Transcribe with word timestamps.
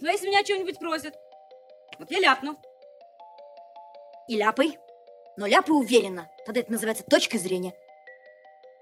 Но 0.00 0.10
если 0.10 0.28
меня 0.28 0.40
о 0.40 0.44
чем-нибудь 0.44 0.78
просят, 0.78 1.14
вот 1.98 2.10
я 2.10 2.20
ляпну. 2.20 2.56
И 4.28 4.36
ляпай. 4.36 4.78
Но 5.36 5.46
ляпай 5.46 5.74
уверенно. 5.74 6.28
Тогда 6.44 6.60
это 6.60 6.72
называется 6.72 7.04
точкой 7.04 7.38
зрения. 7.38 7.72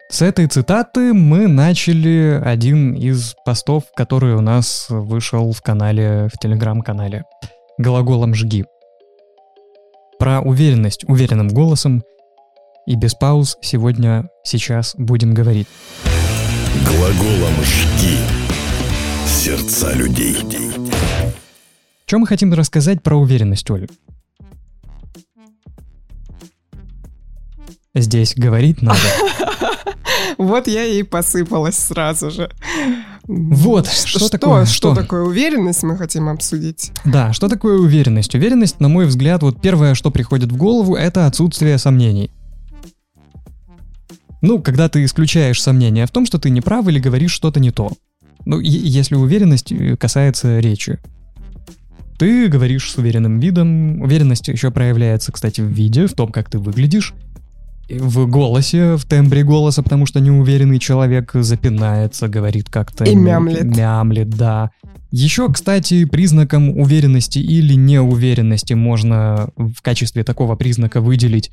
С 0.08 0.22
этой 0.22 0.46
цитаты 0.46 1.12
мы 1.12 1.48
начали 1.48 2.40
один 2.45 2.95
из 2.95 3.34
постов, 3.45 3.84
который 3.95 4.34
у 4.34 4.40
нас 4.40 4.87
вышел 4.88 5.53
в 5.53 5.62
канале, 5.62 6.29
в 6.32 6.38
телеграм-канале 6.38 7.25
«Глаголом 7.79 8.35
жги». 8.35 8.65
Про 10.19 10.41
уверенность 10.41 11.04
уверенным 11.09 11.49
голосом 11.49 12.04
и 12.87 12.95
без 12.95 13.15
пауз 13.15 13.59
сегодня, 13.61 14.31
сейчас 14.45 14.95
будем 14.97 15.35
говорить. 15.35 15.67
Глаголом 16.87 17.55
жги 17.62 18.47
сердца 19.47 19.93
людей. 19.93 20.37
Что 22.07 22.20
мы 22.20 22.29
хотим 22.29 22.52
рассказать 22.55 23.02
про 23.02 23.16
уверенность, 23.16 23.69
Оль? 23.69 23.88
Здесь 27.95 28.34
говорить 28.37 28.80
надо. 28.80 28.98
Вот 30.38 30.69
я 30.69 30.84
и 30.84 31.02
посыпалась 31.02 31.78
сразу 31.78 32.30
же. 32.30 32.50
Вот, 33.27 33.87
что, 33.87 34.19
что 34.19 34.28
такое? 34.28 34.66
Что? 34.66 34.92
что 34.92 34.95
такое 34.95 35.23
уверенность, 35.23 35.83
мы 35.83 35.97
хотим 35.97 36.28
обсудить. 36.28 36.92
Да, 37.06 37.33
что 37.33 37.48
такое 37.48 37.78
уверенность? 37.78 38.34
Уверенность, 38.34 38.78
на 38.78 38.88
мой 38.88 39.06
взгляд, 39.06 39.42
вот 39.42 39.62
первое, 39.62 39.95
что 39.95 40.11
приходит 40.11 40.52
в 40.52 40.56
голову, 40.56 40.95
это 40.95 41.27
отсутствие 41.27 41.78
сомнений. 41.78 42.30
Ну, 44.42 44.61
когда 44.61 44.91
ты 44.91 45.05
исключаешь 45.05 45.62
сомнения 45.62 46.06
в 46.06 46.11
том, 46.11 46.27
что 46.27 46.38
ты 46.38 46.50
не 46.50 46.61
прав 46.61 46.86
или 46.86 46.98
говоришь 46.98 47.33
что-то 47.33 47.61
не 47.61 47.70
то. 47.70 47.92
Ну, 48.45 48.61
если 48.61 49.14
уверенность 49.14 49.73
э, 49.73 49.97
касается 49.97 50.59
речи. 50.59 51.00
Ты 52.19 52.48
говоришь 52.48 52.91
с 52.91 52.97
уверенным 52.97 53.41
видом. 53.41 54.01
Уверенность 54.02 54.48
еще 54.48 54.70
проявляется, 54.70 55.33
кстати, 55.33 55.61
в 55.61 55.69
виде, 55.69 56.06
в 56.06 56.14
том, 56.14 56.33
как 56.33 56.50
ты 56.50 56.58
выглядишь 56.58 57.14
в 57.89 58.27
голосе, 58.27 58.97
в 58.97 59.05
тембре 59.05 59.45
голоса, 59.45 59.83
потому 59.83 60.06
что 60.06 60.20
неуверенный 60.20 60.78
человек 60.78 61.31
запинается, 61.34 62.28
говорит 62.28 62.69
как-то... 62.69 63.05
И 63.05 63.14
мямлет. 63.14 63.64
Мямлет, 63.64 64.31
да. 64.31 64.70
Еще, 65.12 65.50
кстати, 65.53 66.05
признаком 66.05 66.77
уверенности 66.77 67.39
или 67.39 67.75
неуверенности 67.75 68.75
можно 68.75 69.51
в 69.56 69.80
качестве 69.83 70.25
такого 70.25 70.56
признака 70.56 71.01
выделить 71.01 71.53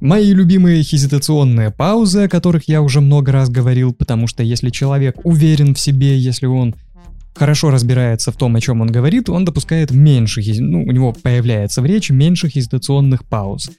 мои 0.00 0.32
любимые 0.32 0.82
хезитационные 0.82 1.70
паузы, 1.70 2.24
о 2.24 2.28
которых 2.28 2.68
я 2.68 2.80
уже 2.80 3.00
много 3.00 3.32
раз 3.32 3.50
говорил, 3.50 3.92
потому 3.92 4.26
что 4.26 4.42
если 4.42 4.70
человек 4.70 5.16
уверен 5.24 5.74
в 5.74 5.80
себе, 5.80 6.16
если 6.18 6.46
он 6.46 6.76
хорошо 7.34 7.70
разбирается 7.70 8.32
в 8.32 8.36
том, 8.36 8.56
о 8.56 8.60
чем 8.60 8.80
он 8.80 8.88
говорит, 8.88 9.28
он 9.28 9.44
допускает 9.44 9.90
меньше, 9.90 10.42
ну, 10.58 10.84
у 10.84 10.92
него 10.92 11.12
появляется 11.12 11.82
в 11.82 11.86
речи 11.86 12.12
меньше 12.12 12.48
хезитационных 12.48 13.24
пауз. 13.24 13.70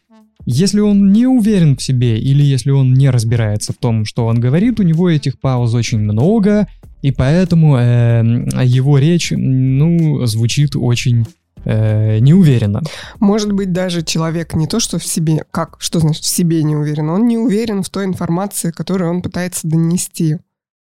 Если 0.45 0.79
он 0.79 1.11
не 1.11 1.25
уверен 1.25 1.75
в 1.75 1.81
себе 1.81 2.19
или 2.19 2.43
если 2.43 2.69
он 2.69 2.93
не 2.93 3.09
разбирается 3.09 3.73
в 3.73 3.77
том, 3.77 4.05
что 4.05 4.27
он 4.27 4.39
говорит, 4.39 4.79
у 4.79 4.83
него 4.83 5.09
этих 5.09 5.39
пауз 5.39 5.73
очень 5.73 5.99
много, 5.99 6.67
и 7.01 7.11
поэтому 7.11 7.77
э, 7.77 8.23
его 8.63 8.97
речь, 8.99 9.31
ну, 9.35 10.25
звучит 10.25 10.75
очень 10.75 11.25
э, 11.63 12.19
неуверенно. 12.19 12.81
Может 13.19 13.53
быть, 13.53 13.71
даже 13.71 14.03
человек 14.03 14.53
не 14.53 14.67
то, 14.67 14.79
что 14.79 14.99
в 14.99 15.05
себе, 15.05 15.45
как, 15.51 15.77
что 15.79 15.99
значит 15.99 16.23
в 16.23 16.27
себе 16.27 16.63
не 16.63 16.75
уверен, 16.75 17.09
он 17.09 17.27
не 17.27 17.37
уверен 17.37 17.83
в 17.83 17.89
той 17.89 18.05
информации, 18.05 18.71
которую 18.71 19.11
он 19.11 19.21
пытается 19.21 19.67
донести 19.67 20.37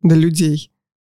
до 0.01 0.15
людей. 0.15 0.71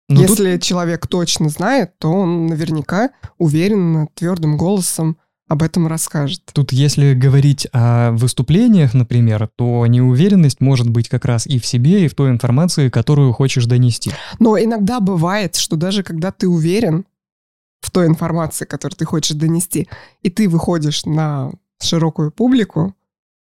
Но 0.09 0.21
Если 0.21 0.53
тут... 0.53 0.63
человек 0.63 1.07
точно 1.07 1.49
знает, 1.49 1.97
то 1.99 2.11
он 2.11 2.47
наверняка 2.47 3.11
уверен 3.37 4.09
твердым 4.15 4.57
голосом 4.57 5.17
об 5.47 5.63
этом 5.63 5.87
расскажет. 5.87 6.41
Тут, 6.53 6.71
если 6.71 7.13
говорить 7.13 7.67
о 7.73 8.11
выступлениях, 8.11 8.93
например, 8.93 9.49
то 9.55 9.85
неуверенность 9.87 10.61
может 10.61 10.89
быть 10.89 11.09
как 11.09 11.25
раз 11.25 11.47
и 11.47 11.59
в 11.59 11.65
себе, 11.65 12.05
и 12.05 12.07
в 12.07 12.15
той 12.15 12.29
информации, 12.29 12.89
которую 12.89 13.33
хочешь 13.33 13.65
донести. 13.65 14.11
Но 14.39 14.57
иногда 14.57 14.99
бывает, 14.99 15.55
что 15.55 15.75
даже 15.75 16.03
когда 16.03 16.31
ты 16.31 16.47
уверен 16.47 17.05
в 17.81 17.91
той 17.91 18.07
информации, 18.07 18.65
которую 18.65 18.97
ты 18.97 19.05
хочешь 19.05 19.35
донести, 19.35 19.87
и 20.21 20.29
ты 20.29 20.49
выходишь 20.49 21.05
на 21.05 21.51
широкую 21.81 22.31
публику, 22.31 22.95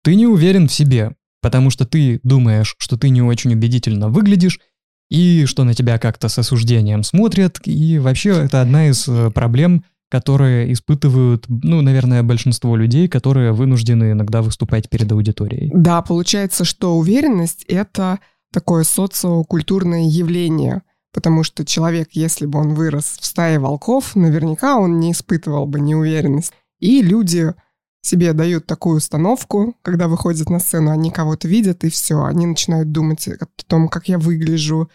ты 0.01 0.15
не 0.15 0.27
уверен 0.27 0.67
в 0.67 0.73
себе, 0.73 1.15
потому 1.41 1.69
что 1.69 1.85
ты 1.85 2.19
думаешь, 2.23 2.75
что 2.79 2.97
ты 2.97 3.09
не 3.09 3.21
очень 3.21 3.53
убедительно 3.53 4.09
выглядишь, 4.09 4.59
и 5.13 5.45
что 5.45 5.63
на 5.63 5.75
тебя 5.75 5.99
как-то 5.99 6.27
с 6.27 6.39
осуждением 6.39 7.03
смотрят, 7.03 7.59
и 7.65 7.99
вообще 7.99 8.31
это 8.31 8.61
одна 8.61 8.89
из 8.89 9.07
э, 9.07 9.29
проблем 9.31 9.83
которые 10.09 10.71
испытывают, 10.71 11.45
ну, 11.47 11.81
наверное, 11.81 12.21
большинство 12.21 12.75
людей, 12.75 13.07
которые 13.07 13.51
вынуждены 13.51 14.11
иногда 14.11 14.43
выступать 14.43 14.87
перед 14.87 15.11
аудиторией. 15.11 15.71
Да, 15.73 16.03
получается, 16.03 16.65
что 16.65 16.99
уверенность— 16.99 17.63
это 17.67 18.19
такое 18.51 18.83
социокультурное 18.83 20.03
явление, 20.07 20.83
потому 21.11 21.41
что 21.43 21.65
человек, 21.65 22.09
если 22.11 22.45
бы 22.45 22.59
он 22.59 22.75
вырос 22.75 23.17
в 23.19 23.25
стае 23.25 23.57
волков, 23.57 24.15
наверняка 24.15 24.77
он 24.77 24.99
не 24.99 25.13
испытывал 25.13 25.65
бы 25.65 25.79
неуверенность. 25.79 26.53
И 26.79 27.01
люди 27.01 27.51
себе 28.03 28.33
дают 28.33 28.67
такую 28.67 28.97
установку, 28.97 29.75
когда 29.81 30.07
выходят 30.07 30.47
на 30.47 30.59
сцену, 30.59 30.91
они 30.91 31.09
кого-то 31.09 31.47
видят, 31.47 31.83
и 31.85 31.89
все, 31.89 32.23
они 32.23 32.45
начинают 32.45 32.91
думать 32.91 33.27
о 33.27 33.47
том, 33.65 33.87
как 33.87 34.09
я 34.09 34.19
выгляжу, 34.19 34.91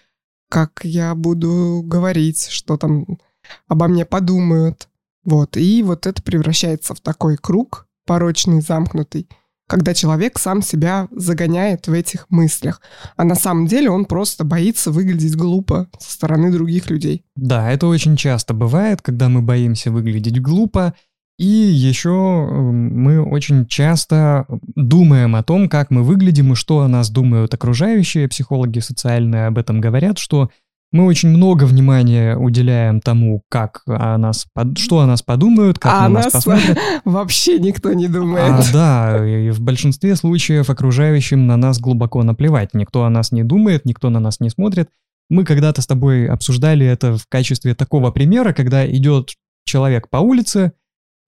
как 0.49 0.81
я 0.85 1.15
буду 1.15 1.83
говорить, 1.85 2.49
что 2.49 2.77
там 2.77 3.19
обо 3.67 3.89
мне 3.89 4.05
подумают. 4.05 4.89
Вот, 5.25 5.57
и 5.57 5.83
вот 5.83 6.07
это 6.07 6.23
превращается 6.23 6.95
в 6.95 7.01
такой 7.01 7.37
круг 7.37 7.87
порочный, 8.07 8.63
замкнутый, 8.63 9.29
когда 9.67 9.93
человек 9.93 10.39
сам 10.39 10.63
себя 10.63 11.09
загоняет 11.11 11.87
в 11.87 11.93
этих 11.93 12.25
мыслях. 12.31 12.81
А 13.17 13.25
на 13.25 13.35
самом 13.35 13.67
деле 13.67 13.91
он 13.91 14.07
просто 14.07 14.45
боится 14.45 14.91
выглядеть 14.91 15.37
глупо 15.37 15.89
со 15.99 16.13
стороны 16.13 16.51
других 16.51 16.89
людей. 16.89 17.25
Да, 17.37 17.71
это 17.71 17.87
очень 17.87 18.17
часто 18.17 18.55
бывает, 18.55 19.03
когда 19.03 19.29
мы 19.29 19.43
боимся 19.43 19.91
выглядеть 19.91 20.41
глупо, 20.41 20.95
и 21.39 21.47
еще 21.47 22.11
эм, 22.11 23.01
мы 23.01 23.23
очень 23.23 23.67
часто 23.67 24.47
думаем 24.75 25.37
о 25.37 25.45
том, 25.45 25.69
как 25.69 25.91
мы 25.91 26.03
выглядим 26.03 26.53
и 26.53 26.57
что 26.57 26.81
о 26.81 26.89
нас 26.89 27.11
думают 27.11 27.55
окружающие. 27.55 28.29
Психологи 28.29 28.81
социальные 28.81 29.47
об 29.47 29.57
этом 29.57 29.81
говорят, 29.81 30.19
что 30.19 30.51
мы 30.91 31.05
очень 31.05 31.29
много 31.29 31.65
внимания 31.65 32.37
уделяем 32.37 33.01
тому, 33.01 33.43
как 33.51 33.83
о 33.87 34.19
нас, 34.19 34.47
что 34.77 35.01
о 35.01 35.07
нас 35.07 35.23
подумают, 35.23 35.79
как 35.79 35.93
а 35.93 36.03
на 36.03 36.09
нас, 36.09 36.25
нас 36.25 36.33
посмотрят. 36.33 36.79
вообще 37.05 37.61
никто 37.61 37.93
не 37.93 38.09
думает. 38.09 38.51
А, 38.51 38.73
да, 38.73 39.27
и 39.29 39.51
в 39.51 39.61
большинстве 39.61 40.17
случаев 40.17 40.71
окружающим 40.71 41.47
на 41.47 41.57
нас 41.57 41.79
глубоко 41.79 42.25
наплевать. 42.25 42.75
Никто 42.75 43.05
о 43.05 43.11
нас 43.11 43.31
не 43.31 43.45
думает, 43.45 43.85
никто 43.85 44.11
на 44.11 44.19
нас 44.19 44.41
не 44.41 44.51
смотрит. 44.51 44.89
Мы 45.31 45.45
когда-то 45.45 45.83
с 45.83 45.87
тобой 45.87 46.27
обсуждали 46.27 46.87
это 46.87 47.17
в 47.17 47.29
качестве 47.29 47.75
такого 47.75 48.11
примера, 48.11 48.53
когда 48.53 48.91
идет 48.91 49.35
человек 49.67 50.09
по 50.09 50.17
улице, 50.17 50.73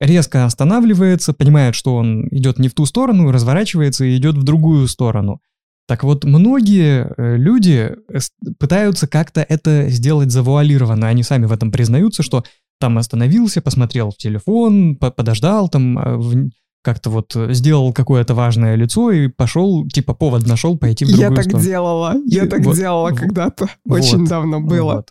резко 0.00 0.44
останавливается, 0.44 1.32
понимает, 1.32 1.74
что 1.74 1.96
он 1.96 2.26
идет 2.30 2.58
не 2.58 2.68
в 2.68 2.74
ту 2.74 2.86
сторону, 2.86 3.30
разворачивается 3.30 4.04
и 4.04 4.16
идет 4.16 4.36
в 4.36 4.42
другую 4.42 4.88
сторону. 4.88 5.40
Так 5.86 6.04
вот, 6.04 6.24
многие 6.24 7.12
э, 7.16 7.36
люди 7.36 7.92
э, 8.08 8.18
пытаются 8.58 9.08
как-то 9.08 9.42
это 9.42 9.88
сделать 9.88 10.30
завуалированно. 10.30 11.08
Они 11.08 11.22
сами 11.22 11.46
в 11.46 11.52
этом 11.52 11.72
признаются, 11.72 12.22
что 12.22 12.44
там 12.78 12.96
остановился, 12.96 13.60
посмотрел 13.60 14.10
в 14.10 14.16
телефон, 14.16 14.96
подождал, 14.96 15.68
там 15.68 15.98
а, 15.98 16.18
как-то 16.82 17.10
вот 17.10 17.36
сделал 17.50 17.92
какое-то 17.92 18.34
важное 18.34 18.74
лицо 18.74 19.10
и 19.10 19.28
пошел, 19.28 19.86
типа 19.86 20.14
повод 20.14 20.46
нашел 20.46 20.78
пойти 20.78 21.04
в 21.04 21.08
другую 21.08 21.30
Я 21.30 21.36
так 21.36 21.44
сторону. 21.44 21.64
делала, 21.64 22.14
я 22.24 22.46
так 22.46 22.60
вот, 22.60 22.76
делала 22.76 23.10
когда-то, 23.10 23.68
вот, 23.84 24.00
очень 24.00 24.26
давно 24.26 24.60
было. 24.60 24.94
Вот. 24.94 25.10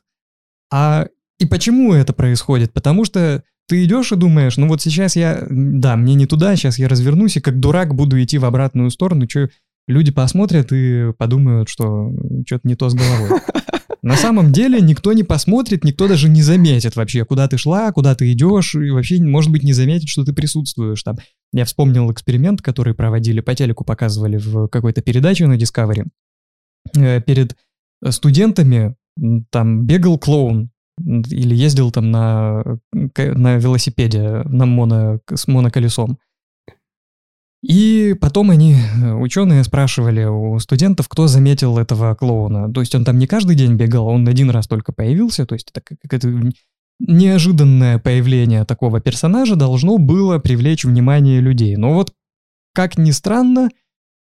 А 0.71 1.07
и 1.39 1.45
почему 1.45 1.93
это 1.93 2.13
происходит? 2.13 2.73
Потому 2.73 3.05
что 3.05 3.43
ты 3.69 3.85
идешь 3.85 4.11
и 4.11 4.15
думаешь, 4.15 4.57
ну 4.57 4.67
вот 4.67 4.81
сейчас 4.81 5.15
я, 5.15 5.45
да, 5.49 5.95
мне 5.95 6.15
не 6.15 6.25
туда, 6.25 6.55
сейчас 6.55 6.79
я 6.79 6.89
развернусь 6.89 7.37
и 7.37 7.41
как 7.41 7.59
дурак 7.59 7.93
буду 7.93 8.21
идти 8.21 8.39
в 8.39 8.45
обратную 8.45 8.89
сторону, 8.89 9.27
что 9.29 9.49
люди 9.87 10.11
посмотрят 10.11 10.71
и 10.71 11.13
подумают, 11.17 11.69
что 11.69 12.11
что-то 12.47 12.67
не 12.67 12.75
то 12.75 12.89
с 12.89 12.95
головой. 12.95 13.39
На 14.01 14.15
самом 14.15 14.51
деле 14.51 14.81
никто 14.81 15.13
не 15.13 15.23
посмотрит, 15.23 15.83
никто 15.83 16.07
даже 16.07 16.29
не 16.29 16.41
заметит 16.41 16.95
вообще, 16.95 17.25
куда 17.25 17.47
ты 17.47 17.57
шла, 17.57 17.91
куда 17.91 18.15
ты 18.15 18.31
идешь, 18.31 18.73
и 18.73 18.89
вообще, 18.89 19.21
может 19.21 19.51
быть, 19.51 19.61
не 19.61 19.73
заметит, 19.73 20.09
что 20.09 20.23
ты 20.23 20.33
присутствуешь 20.33 21.03
там. 21.03 21.17
Я 21.53 21.65
вспомнил 21.65 22.11
эксперимент, 22.11 22.61
который 22.61 22.95
проводили, 22.95 23.41
по 23.41 23.53
телеку 23.53 23.83
показывали 23.83 24.37
в 24.37 24.67
какой-то 24.69 25.01
передаче 25.01 25.47
на 25.47 25.57
Discovery. 25.57 26.07
Э, 26.97 27.21
перед 27.21 27.55
студентами 28.09 28.95
там 29.51 29.85
бегал 29.85 30.17
клоун, 30.17 30.71
или 31.05 31.55
ездил 31.55 31.91
там 31.91 32.11
на, 32.11 32.63
на 32.91 33.57
велосипеде, 33.57 34.43
на 34.45 34.65
моно, 34.65 35.19
с 35.33 35.47
моноколесом. 35.47 36.17
И 37.61 38.15
потом 38.21 38.51
они, 38.51 38.75
э, 38.75 39.13
ученые, 39.13 39.63
спрашивали 39.65 40.23
у 40.23 40.57
студентов, 40.59 41.09
кто 41.09 41.27
заметил 41.27 41.77
этого 41.77 42.15
клоуна. 42.15 42.71
То 42.71 42.79
есть 42.79 42.95
он 42.95 43.03
там 43.03 43.19
не 43.19 43.27
каждый 43.27 43.55
день 43.55 43.75
бегал, 43.75 44.07
он 44.07 44.27
один 44.27 44.49
раз 44.49 44.67
только 44.67 44.93
появился, 44.93 45.45
то 45.45 45.55
есть 45.55 45.69
это 45.71 45.81
какая-то 46.01 46.51
неожиданное 46.99 47.97
появление 47.99 48.65
такого 48.65 49.01
персонажа 49.01 49.55
должно 49.55 49.97
было 49.97 50.37
привлечь 50.39 50.85
внимание 50.85 51.41
людей. 51.41 51.75
Но 51.75 51.93
вот, 51.93 52.13
как 52.73 52.97
ни 52.97 53.11
странно, 53.11 53.69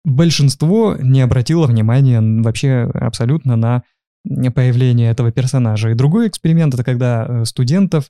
большинство 0.04 0.96
не 1.00 1.22
обратило 1.22 1.66
внимания 1.66 2.22
вообще 2.22 2.92
абсолютно 2.94 3.56
на 3.56 3.84
появление 4.26 5.12
этого 5.12 5.32
персонажа. 5.32 5.90
И 5.90 5.96
другой 5.96 6.28
эксперимент— 6.28 6.74
это 6.76 6.84
когда 6.84 7.26
э, 7.28 7.46
студентов 7.46 8.10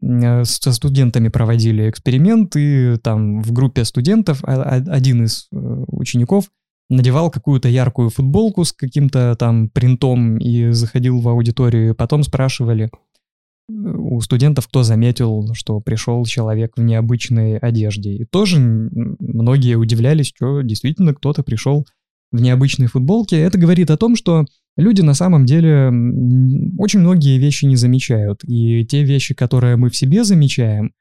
э, 0.00 0.44
со 0.44 0.72
студентами 0.72 1.28
проводили 1.28 1.88
эксперимент, 1.88 2.54
и 2.56 2.96
там 3.02 3.42
в 3.42 3.52
группе 3.52 3.84
студентов 3.84 4.40
один 4.44 5.24
из 5.24 5.48
э, 5.52 5.56
учеников 5.88 6.50
надевал 6.90 7.30
какую-то 7.30 7.68
яркую 7.68 8.10
футболку 8.10 8.64
с 8.64 8.72
каким-то 8.72 9.34
там 9.36 9.70
принтом 9.70 10.36
и 10.36 10.70
заходил 10.70 11.20
в 11.20 11.28
аудиторию, 11.28 11.94
потом 11.94 12.22
спрашивали 12.22 12.90
у 13.66 14.20
студентов, 14.20 14.68
кто 14.68 14.82
заметил, 14.82 15.54
что 15.54 15.80
пришел 15.80 16.24
человек 16.26 16.72
в 16.76 16.82
необычной 16.82 17.56
одежде. 17.56 18.12
И 18.12 18.24
тоже 18.26 18.58
многие 18.58 19.76
удивлялись, 19.76 20.26
что 20.26 20.60
действительно 20.60 21.14
кто-то 21.14 21.42
пришел 21.42 21.86
в 22.30 22.42
необычной 22.42 22.88
футболке. 22.88 23.40
Это 23.40 23.56
говорит 23.56 23.90
о 23.90 23.96
том, 23.96 24.16
что 24.16 24.44
люди 24.76 25.00
на 25.00 25.14
самом 25.14 25.46
деле 25.46 25.88
очень 26.78 27.00
многие 27.00 27.38
вещи 27.38 27.64
не 27.64 27.76
замечают. 27.76 28.42
И 28.44 28.84
те 28.86 29.04
вещи, 29.04 29.34
которые 29.34 29.76
мы 29.76 29.90
в 29.90 29.96
себе 29.96 30.24
замечаем, 30.24 30.92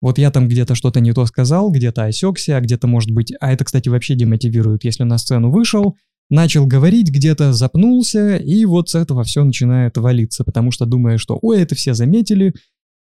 вот 0.00 0.18
я 0.18 0.30
там 0.30 0.48
где-то 0.48 0.74
что-то 0.74 1.00
не 1.00 1.12
то 1.12 1.26
сказал, 1.26 1.70
где-то 1.70 2.04
осекся, 2.04 2.56
а 2.56 2.60
где-то, 2.60 2.86
может 2.86 3.10
быть, 3.10 3.32
а 3.40 3.52
это, 3.52 3.64
кстати, 3.64 3.88
вообще 3.88 4.14
демотивирует, 4.14 4.84
если 4.84 5.02
на 5.02 5.18
сцену 5.18 5.50
вышел, 5.50 5.96
начал 6.30 6.66
говорить, 6.66 7.10
где-то 7.10 7.52
запнулся, 7.52 8.36
и 8.36 8.64
вот 8.64 8.90
с 8.90 8.94
этого 8.94 9.24
все 9.24 9.42
начинает 9.42 9.96
валиться, 9.96 10.44
потому 10.44 10.70
что 10.70 10.86
думая, 10.86 11.18
что 11.18 11.38
ой, 11.42 11.60
это 11.60 11.74
все 11.74 11.94
заметили, 11.94 12.54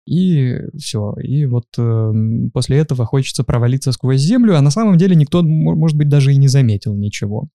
и 0.06 0.58
все. 0.78 1.14
И 1.22 1.46
вот 1.46 1.66
э, 1.78 2.12
после 2.52 2.78
этого 2.78 3.06
хочется 3.06 3.44
провалиться 3.44 3.92
сквозь 3.92 4.20
землю, 4.20 4.56
а 4.56 4.60
на 4.60 4.70
самом 4.70 4.98
деле 4.98 5.14
никто, 5.14 5.42
может 5.42 5.96
быть, 5.96 6.08
даже 6.08 6.32
и 6.32 6.36
не 6.36 6.48
заметил 6.48 6.94
ничего. 6.94 7.48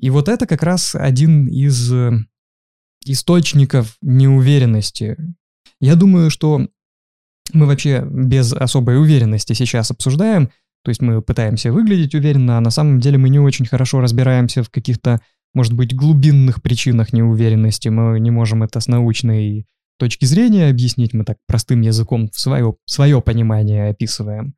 И 0.00 0.10
вот 0.10 0.28
это 0.28 0.46
как 0.46 0.62
раз 0.62 0.94
один 0.94 1.46
из 1.46 1.92
э, 1.92 2.12
источников 3.04 3.96
неуверенности. 4.02 5.16
Я 5.80 5.94
думаю, 5.96 6.30
что 6.30 6.68
мы 7.52 7.66
вообще 7.66 8.04
без 8.10 8.52
особой 8.52 8.98
уверенности 9.00 9.52
сейчас 9.52 9.90
обсуждаем, 9.90 10.50
то 10.82 10.90
есть 10.90 11.00
мы 11.00 11.22
пытаемся 11.22 11.72
выглядеть 11.72 12.14
уверенно, 12.14 12.58
а 12.58 12.60
на 12.60 12.70
самом 12.70 13.00
деле 13.00 13.18
мы 13.18 13.28
не 13.28 13.38
очень 13.38 13.66
хорошо 13.66 14.00
разбираемся 14.00 14.62
в 14.62 14.70
каких-то, 14.70 15.20
может 15.54 15.72
быть, 15.72 15.94
глубинных 15.94 16.62
причинах 16.62 17.12
неуверенности. 17.12 17.88
Мы 17.88 18.20
не 18.20 18.30
можем 18.30 18.62
это 18.62 18.80
с 18.80 18.88
научной 18.88 19.66
точки 19.98 20.24
зрения 20.24 20.68
объяснить, 20.68 21.14
мы 21.14 21.24
так 21.24 21.38
простым 21.46 21.80
языком 21.80 22.28
свое, 22.32 22.74
свое 22.84 23.22
понимание 23.22 23.90
описываем. 23.90 24.54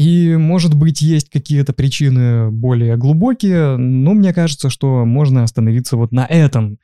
И, 0.00 0.34
может 0.36 0.72
быть, 0.72 1.02
есть 1.02 1.28
какие-то 1.28 1.74
причины 1.74 2.50
более 2.50 2.96
глубокие, 2.96 3.76
но 3.76 4.14
мне 4.14 4.32
кажется, 4.32 4.70
что 4.70 5.04
можно 5.04 5.42
остановиться 5.42 5.98
вот 5.98 6.10
на 6.10 6.24
этом, 6.24 6.78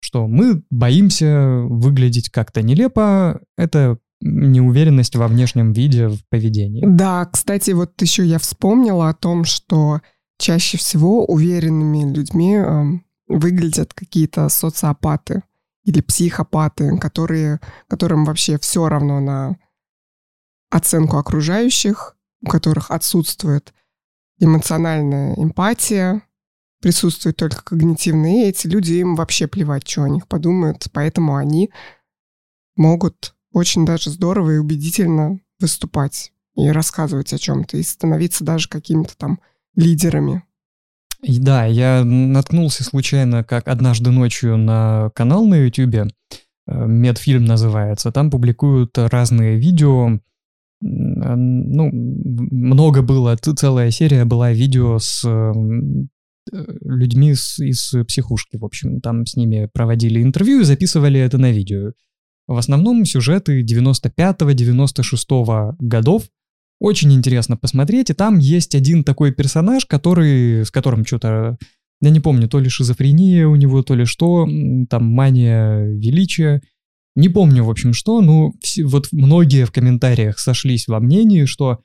что 0.00 0.26
мы 0.26 0.64
боимся 0.68 1.60
выглядеть 1.68 2.28
как-то 2.28 2.62
нелепо, 2.62 3.40
это 3.56 3.98
неуверенность 4.20 5.14
во 5.14 5.28
внешнем 5.28 5.72
виде, 5.72 6.08
в 6.08 6.18
поведении. 6.28 6.82
Да, 6.84 7.26
кстати, 7.26 7.70
вот 7.70 8.02
еще 8.02 8.26
я 8.26 8.40
вспомнила 8.40 9.10
о 9.10 9.14
том, 9.14 9.44
что 9.44 10.00
чаще 10.36 10.76
всего 10.76 11.24
уверенными 11.24 12.12
людьми 12.12 12.56
э, 12.56 12.82
выглядят 13.28 13.94
какие-то 13.94 14.48
социопаты 14.48 15.44
или 15.84 16.00
психопаты, 16.00 16.98
которые, 16.98 17.60
которым 17.86 18.24
вообще 18.24 18.58
все 18.58 18.88
равно 18.88 19.20
на 19.20 19.56
оценку 20.68 21.18
окружающих, 21.18 22.15
у 22.46 22.48
которых 22.48 22.90
отсутствует 22.90 23.74
эмоциональная 24.38 25.34
эмпатия, 25.34 26.22
присутствует 26.80 27.36
только 27.36 27.64
когнитивные, 27.64 28.46
и 28.46 28.48
эти 28.48 28.66
люди 28.66 28.94
им 28.94 29.16
вообще 29.16 29.46
плевать, 29.48 29.88
что 29.88 30.04
о 30.04 30.08
них 30.08 30.28
подумают, 30.28 30.86
поэтому 30.92 31.36
они 31.36 31.70
могут 32.76 33.34
очень 33.52 33.84
даже 33.84 34.10
здорово 34.10 34.52
и 34.52 34.58
убедительно 34.58 35.40
выступать 35.58 36.32
и 36.54 36.68
рассказывать 36.68 37.32
о 37.32 37.38
чем-то, 37.38 37.76
и 37.76 37.82
становиться 37.82 38.44
даже 38.44 38.68
какими-то 38.68 39.16
там 39.16 39.40
лидерами. 39.74 40.44
И 41.22 41.38
да, 41.40 41.64
я 41.64 42.04
наткнулся 42.04 42.84
случайно, 42.84 43.42
как 43.42 43.68
однажды 43.68 44.10
ночью 44.10 44.56
на 44.56 45.10
канал 45.14 45.46
на 45.46 45.64
YouTube, 45.64 45.94
э, 45.94 46.06
медфильм 46.66 47.44
называется, 47.44 48.12
там 48.12 48.30
публикуют 48.30 48.96
разные 48.98 49.56
видео, 49.56 50.20
ну, 50.80 51.90
много 51.92 53.02
было, 53.02 53.36
целая 53.36 53.90
серия 53.90 54.24
была 54.24 54.52
видео 54.52 54.98
с 54.98 55.24
э, 55.24 55.52
людьми 56.82 57.30
из, 57.30 57.58
из 57.58 57.94
психушки, 58.06 58.56
в 58.56 58.64
общем, 58.64 59.00
там 59.00 59.26
с 59.26 59.34
ними 59.36 59.68
проводили 59.72 60.22
интервью 60.22 60.60
и 60.60 60.64
записывали 60.64 61.18
это 61.20 61.38
на 61.38 61.50
видео. 61.50 61.92
В 62.46 62.56
основном 62.56 63.04
сюжеты 63.04 63.62
95-96 63.62 65.74
годов. 65.80 66.22
Очень 66.78 67.14
интересно 67.14 67.56
посмотреть, 67.56 68.10
и 68.10 68.14
там 68.14 68.36
есть 68.38 68.74
один 68.74 69.02
такой 69.02 69.32
персонаж, 69.32 69.86
который, 69.86 70.62
с 70.64 70.70
которым 70.70 71.06
что-то, 71.06 71.56
я 72.02 72.10
не 72.10 72.20
помню, 72.20 72.48
то 72.48 72.60
ли 72.60 72.68
шизофрения 72.68 73.46
у 73.46 73.56
него, 73.56 73.82
то 73.82 73.94
ли 73.94 74.04
что, 74.04 74.46
там 74.90 75.06
мания 75.06 75.86
величия. 75.86 76.60
Не 77.16 77.30
помню, 77.30 77.64
в 77.64 77.70
общем, 77.70 77.94
что, 77.94 78.20
но 78.20 78.52
все, 78.60 78.84
вот 78.84 79.08
многие 79.10 79.64
в 79.64 79.72
комментариях 79.72 80.38
сошлись 80.38 80.86
во 80.86 81.00
мнении, 81.00 81.46
что 81.46 81.80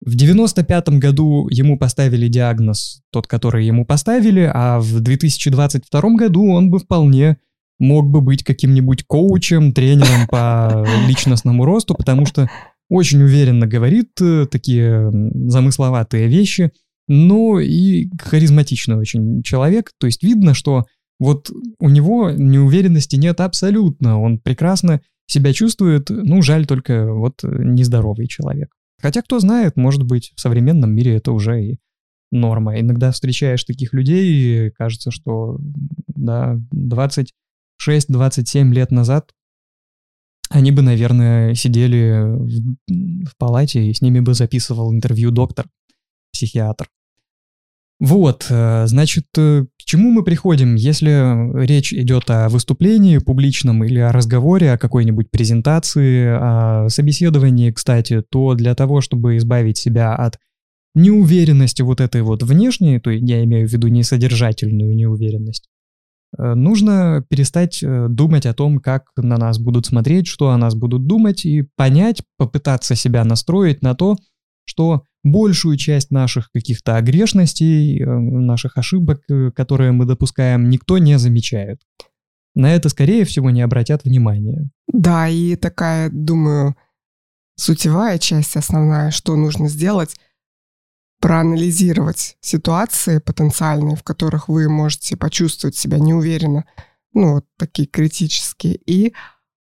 в 0.00 0.16
95-м 0.16 0.98
году 0.98 1.48
ему 1.50 1.78
поставили 1.78 2.28
диагноз, 2.28 3.02
тот, 3.12 3.26
который 3.26 3.66
ему 3.66 3.84
поставили, 3.84 4.50
а 4.52 4.80
в 4.80 5.00
2022 5.00 6.00
году 6.16 6.50
он 6.50 6.70
бы 6.70 6.78
вполне 6.78 7.36
мог 7.78 8.08
бы 8.08 8.22
быть 8.22 8.44
каким-нибудь 8.44 9.04
коучем, 9.04 9.72
тренером 9.72 10.26
по 10.28 10.86
личностному 11.06 11.64
росту, 11.66 11.94
потому 11.94 12.24
что 12.24 12.48
очень 12.88 13.22
уверенно 13.22 13.66
говорит 13.66 14.10
э, 14.20 14.46
такие 14.50 15.10
замысловатые 15.50 16.28
вещи, 16.28 16.70
но 17.08 17.60
и 17.60 18.08
харизматичный 18.18 18.96
очень 18.96 19.42
человек. 19.42 19.90
То 19.98 20.06
есть 20.06 20.22
видно, 20.22 20.54
что 20.54 20.84
вот 21.18 21.50
у 21.78 21.88
него 21.88 22.30
неуверенности 22.30 23.16
нет 23.16 23.40
абсолютно. 23.40 24.20
Он 24.20 24.38
прекрасно 24.38 25.00
себя 25.26 25.52
чувствует, 25.52 26.08
ну, 26.10 26.42
жаль 26.42 26.66
только 26.66 27.12
вот 27.12 27.42
нездоровый 27.42 28.28
человек. 28.28 28.74
Хотя, 29.00 29.22
кто 29.22 29.38
знает, 29.40 29.76
может 29.76 30.04
быть, 30.04 30.32
в 30.36 30.40
современном 30.40 30.94
мире 30.94 31.16
это 31.16 31.32
уже 31.32 31.62
и 31.62 31.78
норма. 32.30 32.80
Иногда 32.80 33.12
встречаешь 33.12 33.64
таких 33.64 33.92
людей, 33.92 34.68
и 34.68 34.70
кажется, 34.70 35.10
что, 35.10 35.58
да, 36.08 36.56
20 36.72 37.32
6-27 37.84 38.72
лет 38.72 38.90
назад 38.90 39.32
они 40.48 40.70
бы, 40.70 40.82
наверное, 40.82 41.54
сидели 41.54 42.22
в, 42.24 43.26
в 43.28 43.36
палате, 43.36 43.84
и 43.84 43.92
с 43.92 44.00
ними 44.00 44.20
бы 44.20 44.32
записывал 44.34 44.92
интервью 44.92 45.30
доктор, 45.30 45.66
психиатр. 46.32 46.88
Вот, 47.98 48.46
э, 48.48 48.86
значит, 48.86 49.26
э, 49.36 49.66
чему 49.86 50.10
мы 50.10 50.22
приходим, 50.22 50.74
если 50.74 51.64
речь 51.64 51.94
идет 51.94 52.30
о 52.30 52.50
выступлении 52.50 53.16
публичном 53.18 53.82
или 53.84 53.98
о 53.98 54.12
разговоре, 54.12 54.72
о 54.72 54.78
какой-нибудь 54.78 55.30
презентации, 55.30 56.26
о 56.26 56.88
собеседовании, 56.90 57.70
кстати, 57.70 58.20
то 58.20 58.52
для 58.54 58.74
того, 58.74 59.00
чтобы 59.00 59.38
избавить 59.38 59.78
себя 59.78 60.14
от 60.14 60.38
неуверенности 60.94 61.80
вот 61.80 62.02
этой 62.02 62.20
вот 62.20 62.42
внешней, 62.42 63.00
то 63.00 63.10
я 63.10 63.42
имею 63.44 63.66
в 63.66 63.72
виду 63.72 63.88
не 63.88 64.02
содержательную 64.02 64.94
неуверенность, 64.94 65.68
Э, 66.38 66.54
нужно 66.54 67.24
перестать 67.28 67.82
э, 67.82 68.06
думать 68.08 68.46
о 68.46 68.54
том, 68.54 68.78
как 68.78 69.04
на 69.16 69.36
нас 69.36 69.58
будут 69.58 69.86
смотреть, 69.86 70.26
что 70.26 70.50
о 70.50 70.58
нас 70.58 70.74
будут 70.74 71.06
думать, 71.06 71.44
и 71.44 71.62
понять, 71.76 72.22
попытаться 72.36 72.94
себя 72.94 73.24
настроить 73.24 73.82
на 73.82 73.94
то, 73.94 74.16
что 74.64 75.02
большую 75.26 75.76
часть 75.76 76.10
наших 76.10 76.50
каких-то 76.52 76.96
огрешностей, 76.96 78.02
э, 78.02 78.06
наших 78.06 78.78
ошибок, 78.78 79.22
которые 79.54 79.92
мы 79.92 80.04
допускаем, 80.04 80.70
никто 80.70 80.98
не 80.98 81.18
замечает. 81.18 81.80
На 82.54 82.74
это, 82.74 82.88
скорее 82.88 83.24
всего, 83.24 83.50
не 83.50 83.60
обратят 83.60 84.04
внимания. 84.04 84.70
Да, 84.86 85.28
и 85.28 85.56
такая, 85.56 86.08
думаю, 86.10 86.74
сутевая 87.56 88.18
часть 88.18 88.56
основная, 88.56 89.10
что 89.10 89.36
нужно 89.36 89.68
сделать, 89.68 90.16
проанализировать 91.20 92.36
ситуации 92.40 93.18
потенциальные, 93.18 93.96
в 93.96 94.02
которых 94.02 94.48
вы 94.48 94.68
можете 94.68 95.16
почувствовать 95.16 95.76
себя 95.76 95.98
неуверенно, 95.98 96.64
ну, 97.12 97.34
вот 97.34 97.46
такие 97.58 97.88
критические, 97.88 98.76
и 98.86 99.14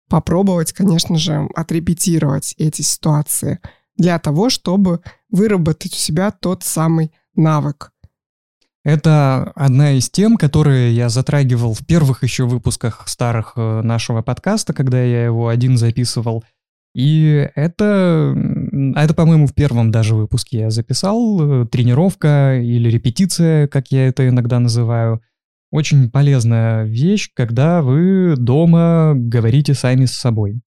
попробовать, 0.10 0.74
конечно 0.74 1.18
же, 1.18 1.48
отрепетировать 1.56 2.54
эти 2.58 2.82
ситуации 2.82 3.60
для 3.98 4.20
того, 4.20 4.50
чтобы 4.50 5.02
выработать 5.30 5.94
у 5.94 5.98
себя 5.98 6.32
тот 6.32 6.64
самый 6.64 7.12
навык. 7.36 7.92
Это 8.84 9.52
одна 9.56 9.94
из 9.94 10.12
тем, 10.12 10.38
которые 10.38 10.96
я 10.96 11.10
затрагивал 11.10 11.74
в 11.74 11.86
первых 11.86 12.22
еще 12.22 12.46
выпусках 12.46 13.08
старых 13.08 13.54
э, 13.56 13.82
нашего 13.82 14.22
подкаста, 14.22 14.74
когда 14.74 15.02
я 15.02 15.26
его 15.26 15.48
один 15.48 15.76
записывал. 15.76 16.44
И 16.94 17.50
это, 17.56 18.36
это, 18.96 19.14
по-моему, 19.16 19.48
в 19.48 19.56
первом 19.56 19.90
даже 19.92 20.14
выпуске 20.14 20.60
я 20.60 20.70
записал. 20.70 21.64
э, 21.64 21.66
Тренировка 21.66 22.60
или 22.62 22.88
репетиция, 22.90 23.68
как 23.68 23.88
я 23.92 24.08
это 24.08 24.30
иногда 24.30 24.60
называю. 24.60 25.20
Очень 25.72 26.12
полезная 26.12 26.84
вещь, 26.84 27.32
когда 27.34 27.82
вы 27.82 28.36
дома 28.38 29.14
говорите 29.16 29.74
сами 29.74 30.06
с 30.06 30.14
собой. 30.14 30.62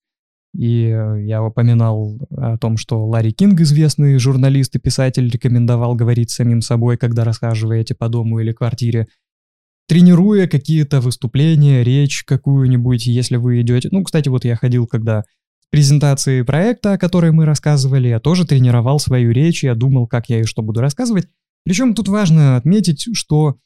И 0.58 0.86
э, 0.86 1.22
я 1.22 1.40
упоминал 1.40 2.18
о 2.36 2.58
том, 2.58 2.76
что 2.78 3.06
Ларри 3.06 3.30
Кинг, 3.30 3.60
известный 3.60 4.18
журналист 4.18 4.74
и 4.74 4.80
писатель, 4.80 5.30
рекомендовал 5.30 5.94
говорить 5.94 6.30
самим 6.30 6.62
собой, 6.62 6.96
когда 6.96 7.22
расхаживаете 7.22 7.94
по 7.94 8.08
дому 8.08 8.40
или 8.40 8.50
квартире, 8.50 9.06
тренируя 9.86 10.48
какие-то 10.48 11.00
выступления, 11.00 11.84
речь 11.84 12.24
какую-нибудь, 12.24 13.06
если 13.06 13.36
вы 13.36 13.60
идете... 13.60 13.88
Ну, 13.92 14.02
кстати, 14.02 14.28
вот 14.28 14.44
я 14.44 14.56
ходил, 14.56 14.88
когда 14.88 15.22
в 15.60 15.70
презентации 15.70 16.42
проекта, 16.42 16.94
о 16.94 16.98
которой 16.98 17.30
мы 17.30 17.44
рассказывали, 17.44 18.08
я 18.08 18.18
тоже 18.18 18.44
тренировал 18.44 18.98
свою 18.98 19.30
речь, 19.30 19.62
я 19.62 19.76
думал, 19.76 20.08
как 20.08 20.28
я 20.28 20.40
и 20.40 20.44
что 20.44 20.62
буду 20.62 20.80
рассказывать. 20.80 21.28
Причем 21.64 21.94
тут 21.94 22.08
важно 22.08 22.56
отметить, 22.56 23.06
что 23.14 23.58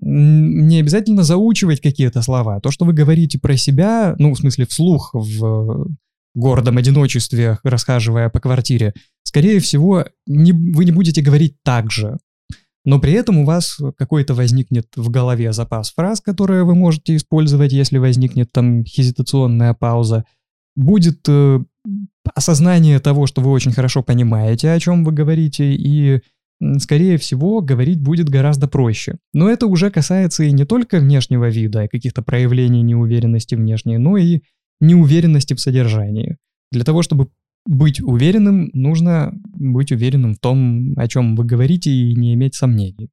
не 0.00 0.80
обязательно 0.80 1.22
заучивать 1.22 1.80
какие-то 1.80 2.20
слова. 2.20 2.58
То, 2.58 2.72
что 2.72 2.84
вы 2.84 2.94
говорите 2.94 3.38
про 3.38 3.56
себя, 3.56 4.16
ну, 4.18 4.34
в 4.34 4.38
смысле, 4.38 4.66
вслух 4.66 5.10
в 5.12 5.86
гордом 6.34 6.78
одиночестве, 6.78 7.58
расхаживая 7.62 8.28
по 8.28 8.40
квартире, 8.40 8.94
скорее 9.22 9.60
всего, 9.60 10.06
не, 10.26 10.52
вы 10.52 10.84
не 10.84 10.92
будете 10.92 11.22
говорить 11.22 11.56
так 11.62 11.90
же. 11.90 12.18
Но 12.84 12.98
при 12.98 13.12
этом 13.12 13.38
у 13.38 13.44
вас 13.44 13.78
какой-то 13.96 14.34
возникнет 14.34 14.88
в 14.96 15.08
голове 15.08 15.52
запас 15.52 15.92
фраз, 15.92 16.20
которые 16.20 16.64
вы 16.64 16.74
можете 16.74 17.14
использовать, 17.14 17.72
если 17.72 17.98
возникнет 17.98 18.50
там 18.50 18.84
хезитационная 18.84 19.72
пауза. 19.72 20.24
Будет 20.74 21.20
э, 21.28 21.60
осознание 22.34 22.98
того, 22.98 23.26
что 23.26 23.40
вы 23.40 23.50
очень 23.50 23.72
хорошо 23.72 24.02
понимаете, 24.02 24.72
о 24.72 24.80
чем 24.80 25.04
вы 25.04 25.12
говорите, 25.12 25.72
и, 25.74 26.22
скорее 26.78 27.18
всего, 27.18 27.60
говорить 27.60 28.00
будет 28.00 28.28
гораздо 28.28 28.66
проще. 28.66 29.18
Но 29.32 29.48
это 29.48 29.66
уже 29.66 29.90
касается 29.90 30.42
и 30.42 30.52
не 30.52 30.64
только 30.64 30.98
внешнего 30.98 31.48
вида, 31.48 31.84
и 31.84 31.88
каких-то 31.88 32.22
проявлений 32.22 32.82
неуверенности 32.82 33.54
внешней, 33.54 33.98
но 33.98 34.16
и 34.16 34.40
неуверенности 34.82 35.54
в 35.54 35.60
содержании. 35.60 36.36
Для 36.70 36.84
того, 36.84 37.02
чтобы 37.02 37.30
быть 37.64 38.00
уверенным, 38.00 38.70
нужно 38.74 39.32
быть 39.44 39.92
уверенным 39.92 40.34
в 40.34 40.38
том, 40.38 40.94
о 40.96 41.08
чем 41.08 41.36
вы 41.36 41.44
говорите, 41.44 41.90
и 41.90 42.14
не 42.14 42.34
иметь 42.34 42.54
сомнений, 42.54 43.10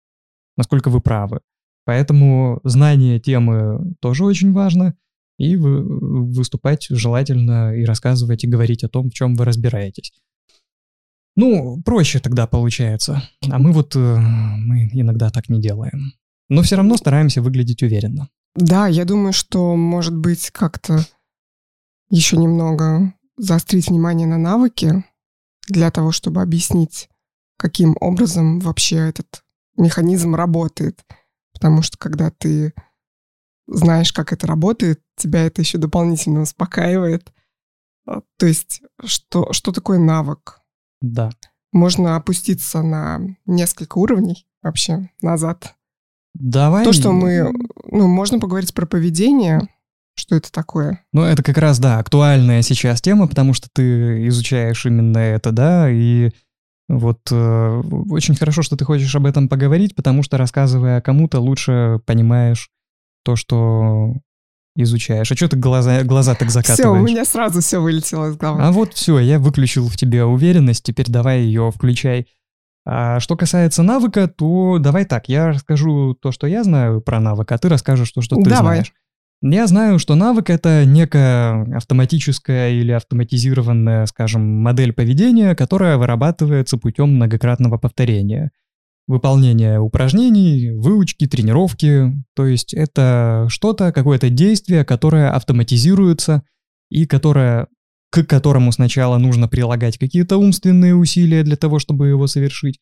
насколько 0.58 0.90
вы 0.90 1.02
правы. 1.02 1.40
Поэтому 1.86 2.60
знание 2.64 3.20
темы 3.20 3.96
тоже 4.02 4.26
очень 4.26 4.52
важно, 4.52 4.96
и 5.38 5.56
вы, 5.56 5.84
выступать 6.32 6.88
желательно 6.90 7.74
и 7.76 7.86
рассказывать, 7.86 8.44
и 8.44 8.48
говорить 8.48 8.84
о 8.84 8.90
том, 8.90 9.10
в 9.10 9.14
чем 9.14 9.36
вы 9.36 9.46
разбираетесь. 9.46 10.12
Ну, 11.36 11.82
проще 11.84 12.20
тогда 12.20 12.48
получается. 12.48 13.24
А 13.50 13.60
мы 13.60 13.72
вот, 13.72 13.96
э, 13.96 14.00
мы 14.00 14.90
иногда 14.92 15.30
так 15.30 15.48
не 15.48 15.62
делаем. 15.62 16.14
Но 16.50 16.64
все 16.64 16.76
равно 16.76 16.98
стараемся 16.98 17.42
выглядеть 17.42 17.82
уверенно. 17.84 18.28
Да, 18.56 18.88
я 18.88 19.06
думаю, 19.06 19.32
что, 19.32 19.76
может 19.76 20.16
быть, 20.16 20.50
как-то 20.52 21.06
еще 22.10 22.38
немного 22.38 23.14
заострить 23.38 23.90
внимание 23.90 24.28
на 24.28 24.38
навыки 24.38 25.06
для 25.68 25.92
того, 25.92 26.12
чтобы 26.12 26.42
объяснить, 26.42 27.10
каким 27.58 27.96
образом 28.00 28.60
вообще 28.60 28.98
этот 28.98 29.44
механизм 29.78 30.36
работает. 30.36 31.04
Потому 31.54 31.82
что 31.82 31.98
когда 31.98 32.32
ты 32.32 32.74
знаешь, 33.72 34.12
как 34.12 34.34
это 34.34 34.48
работает, 34.48 35.02
тебя 35.16 35.46
это 35.46 35.62
еще 35.62 35.78
дополнительно 35.78 36.42
успокаивает. 36.42 37.32
А, 38.08 38.22
То 38.38 38.48
есть, 38.48 38.82
что, 39.04 39.54
что 39.54 39.72
такое 39.72 40.00
навык? 40.00 40.60
Да. 41.02 41.30
Можно 41.72 42.16
опуститься 42.16 42.82
на 42.82 43.22
несколько 43.46 43.98
уровней 44.00 44.48
вообще 44.62 45.12
назад. 45.22 45.76
Давай. 46.34 46.84
То, 46.84 46.94
что 46.94 47.12
мы... 47.12 47.54
Ну, 47.86 48.08
можно 48.08 48.40
поговорить 48.40 48.74
про 48.74 48.86
поведение, 48.86 49.68
что 50.20 50.36
это 50.36 50.52
такое. 50.52 51.04
Ну, 51.14 51.24
это 51.24 51.42
как 51.42 51.58
раз, 51.58 51.80
да, 51.80 51.98
актуальная 51.98 52.62
сейчас 52.62 53.02
тема, 53.02 53.28
потому 53.28 53.54
что 53.54 53.68
ты 53.74 54.28
изучаешь 54.28 54.86
именно 54.86 55.18
это, 55.18 55.52
да, 55.52 55.90
и 55.90 56.32
вот 56.88 57.20
э, 57.32 57.82
очень 58.10 58.36
хорошо, 58.36 58.62
что 58.62 58.76
ты 58.76 58.84
хочешь 58.86 59.16
об 59.16 59.26
этом 59.26 59.48
поговорить, 59.48 59.96
потому 59.96 60.24
что, 60.24 60.38
рассказывая 60.38 61.02
кому-то, 61.02 61.40
лучше 61.40 62.00
понимаешь 62.06 62.70
то, 63.24 63.36
что 63.36 64.16
изучаешь. 64.76 65.32
А 65.32 65.36
что 65.36 65.48
ты 65.48 65.58
глаза, 65.58 66.04
глаза 66.04 66.36
так 66.36 66.50
Все, 66.50 66.60
у 66.60 66.64
закатываешь? 66.64 67.08
меня 67.08 67.26
сразу 67.26 67.62
все 67.62 67.80
вылетело 67.80 68.30
из 68.30 68.38
головы. 68.38 68.64
А 68.64 68.72
вот 68.72 68.94
все, 68.94 69.20
я 69.20 69.40
выключил 69.40 69.88
в 69.88 69.98
тебе 69.98 70.24
уверенность, 70.24 70.84
теперь 70.84 71.08
давай 71.08 71.42
ее 71.42 71.72
включай. 71.72 72.28
А 72.86 73.20
что 73.20 73.36
касается 73.36 73.84
навыка, 73.84 74.28
то 74.28 74.78
давай 74.80 75.06
так, 75.06 75.30
я 75.30 75.50
расскажу 75.50 76.16
то, 76.16 76.32
что 76.32 76.48
я 76.48 76.64
знаю 76.64 77.02
про 77.02 77.20
навык, 77.20 77.52
а 77.52 77.58
ты 77.58 77.70
расскажешь 77.70 78.12
то, 78.12 78.22
что 78.22 78.38
ты 78.38 78.50
Давай. 78.50 78.78
знаешь. 78.78 78.94
Я 79.42 79.68
знаю, 79.68 80.00
что 80.00 80.16
навык— 80.16 80.50
это 80.52 80.84
некая 80.86 81.64
автоматическая 81.78 82.72
или 82.72 82.92
автоматизированная, 82.92 84.06
скажем, 84.06 84.42
модель 84.42 84.92
поведения, 84.92 85.56
которая 85.56 85.98
вырабатывается 85.98 86.78
путем 86.78 87.16
многократного 87.16 87.78
повторения. 87.78 88.52
Выполнение 89.08 89.80
упражнений, 89.80 90.72
выучки, 90.72 91.26
тренировки. 91.26 92.12
То 92.36 92.48
есть 92.48 92.74
это 92.74 93.46
что-то, 93.50 93.94
какое-то 93.94 94.30
действие, 94.30 94.84
которое 94.84 95.32
автоматизируется 95.32 96.44
и 96.90 97.06
которое, 97.06 97.68
к 98.12 98.24
которому 98.26 98.74
сначала 98.74 99.18
нужно 99.18 99.48
прилагать 99.48 99.98
какие-то 99.98 100.36
умственные 100.38 100.96
усилия 100.96 101.44
для 101.44 101.56
того, 101.56 101.80
чтобы 101.80 102.10
его 102.10 102.28
совершить. 102.28 102.80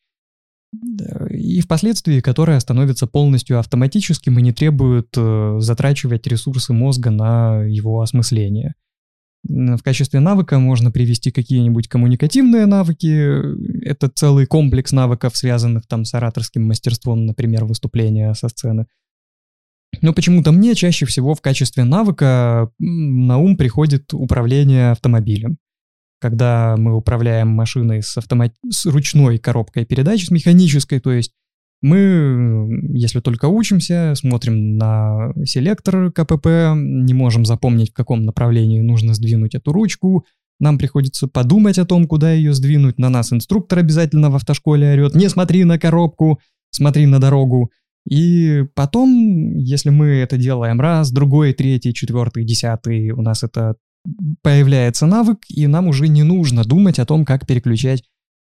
И 1.30 1.60
впоследствии, 1.60 2.20
которое 2.20 2.60
становится 2.60 3.06
полностью 3.06 3.58
автоматическим 3.58 4.38
и 4.38 4.42
не 4.42 4.52
требует 4.52 5.08
э, 5.16 5.56
затрачивать 5.60 6.26
ресурсы 6.26 6.72
мозга 6.72 7.10
на 7.10 7.62
его 7.62 8.00
осмысление. 8.02 8.74
В 9.44 9.78
качестве 9.78 10.20
навыка 10.20 10.58
можно 10.58 10.90
привести 10.90 11.30
какие-нибудь 11.30 11.88
коммуникативные 11.88 12.66
навыки. 12.66 13.84
Это 13.84 14.08
целый 14.08 14.46
комплекс 14.46 14.92
навыков, 14.92 15.36
связанных 15.36 15.86
там 15.86 16.04
с 16.04 16.12
ораторским 16.12 16.64
мастерством, 16.64 17.24
например, 17.24 17.64
выступления 17.64 18.34
со 18.34 18.48
сцены. 18.48 18.86
Но 20.02 20.12
почему-то 20.12 20.52
мне 20.52 20.74
чаще 20.74 21.06
всего 21.06 21.34
в 21.34 21.40
качестве 21.40 21.84
навыка 21.84 22.70
на 22.78 23.38
ум 23.38 23.56
приходит 23.56 24.12
управление 24.12 24.90
автомобилем. 24.90 25.56
Когда 26.20 26.76
мы 26.76 26.96
управляем 26.96 27.48
машиной 27.48 28.02
с, 28.02 28.16
автомат... 28.16 28.52
с 28.70 28.86
ручной 28.86 29.38
коробкой 29.38 29.84
передач, 29.84 30.26
с 30.26 30.30
механической, 30.30 31.00
то 31.00 31.12
есть 31.12 31.32
мы, 31.80 32.68
если 32.92 33.20
только 33.20 33.46
учимся, 33.46 34.14
смотрим 34.16 34.76
на 34.76 35.32
селектор 35.44 36.10
КПП, 36.10 36.74
не 36.74 37.14
можем 37.14 37.44
запомнить, 37.44 37.90
в 37.90 37.94
каком 37.94 38.24
направлении 38.24 38.80
нужно 38.80 39.14
сдвинуть 39.14 39.54
эту 39.54 39.72
ручку, 39.72 40.26
нам 40.60 40.76
приходится 40.76 41.28
подумать 41.28 41.78
о 41.78 41.86
том, 41.86 42.06
куда 42.06 42.32
ее 42.32 42.52
сдвинуть, 42.52 42.98
на 42.98 43.10
нас 43.10 43.32
инструктор 43.32 43.78
обязательно 43.78 44.30
в 44.30 44.34
автошколе 44.34 44.92
орет, 44.92 45.14
не 45.14 45.28
смотри 45.28 45.62
на 45.64 45.78
коробку, 45.78 46.40
смотри 46.70 47.06
на 47.06 47.20
дорогу. 47.20 47.70
И 48.10 48.64
потом, 48.74 49.56
если 49.56 49.90
мы 49.90 50.06
это 50.06 50.36
делаем 50.36 50.80
раз, 50.80 51.12
другой, 51.12 51.52
третий, 51.52 51.94
четвертый, 51.94 52.44
десятый, 52.44 53.10
у 53.10 53.22
нас 53.22 53.42
это 53.44 53.76
появляется 54.42 55.06
навык, 55.06 55.38
и 55.48 55.66
нам 55.66 55.88
уже 55.88 56.08
не 56.08 56.22
нужно 56.22 56.64
думать 56.64 56.98
о 56.98 57.06
том, 57.06 57.24
как 57.24 57.46
переключать 57.46 58.02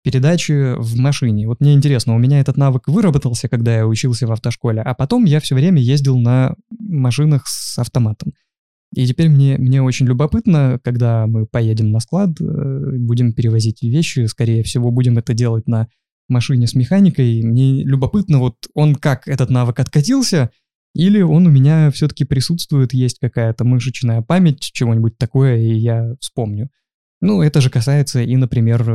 передачи 0.03 0.75
в 0.77 0.97
машине. 0.97 1.47
Вот 1.47 1.61
мне 1.61 1.73
интересно, 1.73 2.13
у 2.13 2.19
меня 2.19 2.39
этот 2.39 2.57
навык 2.57 2.87
выработался, 2.87 3.49
когда 3.49 3.75
я 3.75 3.87
учился 3.87 4.27
в 4.27 4.31
автошколе, 4.31 4.81
а 4.81 4.93
потом 4.93 5.25
я 5.25 5.39
все 5.39 5.55
время 5.55 5.81
ездил 5.81 6.19
на 6.19 6.55
машинах 6.69 7.47
с 7.47 7.79
автоматом. 7.79 8.33
И 8.93 9.05
теперь 9.07 9.29
мне, 9.29 9.57
мне 9.57 9.81
очень 9.81 10.05
любопытно, 10.05 10.79
когда 10.83 11.25
мы 11.25 11.47
поедем 11.47 11.91
на 11.91 11.99
склад, 11.99 12.39
э, 12.39 12.97
будем 12.97 13.33
перевозить 13.33 13.81
вещи, 13.81 14.25
скорее 14.27 14.63
всего, 14.63 14.91
будем 14.91 15.17
это 15.17 15.33
делать 15.33 15.67
на 15.67 15.87
машине 16.29 16.67
с 16.67 16.75
механикой. 16.75 17.41
Мне 17.43 17.83
любопытно, 17.83 18.39
вот 18.39 18.55
он 18.73 18.95
как 18.95 19.27
этот 19.27 19.49
навык 19.49 19.79
откатился, 19.79 20.51
или 20.95 21.21
он 21.21 21.45
у 21.45 21.49
меня 21.49 21.91
все-таки 21.91 22.23
присутствует, 22.23 22.93
есть 22.93 23.19
какая-то 23.19 23.65
мышечная 23.65 24.21
память, 24.21 24.61
чего-нибудь 24.61 25.17
такое, 25.17 25.57
и 25.57 25.73
я 25.73 26.15
вспомню. 26.21 26.69
Ну, 27.19 27.41
это 27.41 27.59
же 27.59 27.69
касается 27.69 28.21
и, 28.21 28.35
например, 28.37 28.85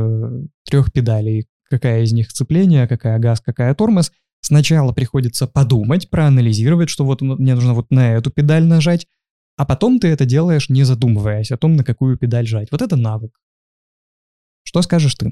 трех 0.65 0.91
педалей. 0.91 1.47
Какая 1.69 2.01
из 2.01 2.11
них 2.11 2.31
сцепление, 2.31 2.87
какая 2.87 3.19
газ, 3.19 3.39
какая 3.39 3.75
тормоз. 3.75 4.11
Сначала 4.41 4.93
приходится 4.93 5.45
подумать, 5.45 6.09
проанализировать, 6.09 6.89
что 6.89 7.05
вот 7.05 7.21
мне 7.21 7.53
нужно 7.53 7.75
вот 7.75 7.91
на 7.91 8.13
эту 8.13 8.31
педаль 8.31 8.65
нажать, 8.65 9.07
а 9.55 9.65
потом 9.65 9.99
ты 9.99 10.07
это 10.07 10.25
делаешь, 10.25 10.69
не 10.69 10.83
задумываясь 10.83 11.51
о 11.51 11.57
том, 11.57 11.75
на 11.75 11.83
какую 11.83 12.17
педаль 12.17 12.47
жать. 12.47 12.69
Вот 12.71 12.81
это 12.81 12.95
навык. 12.95 13.39
Что 14.63 14.81
скажешь 14.81 15.13
ты? 15.13 15.29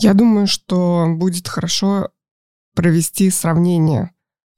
Я 0.00 0.14
думаю, 0.14 0.46
что 0.46 1.06
будет 1.14 1.46
хорошо 1.46 2.08
провести 2.74 3.28
сравнение 3.28 4.12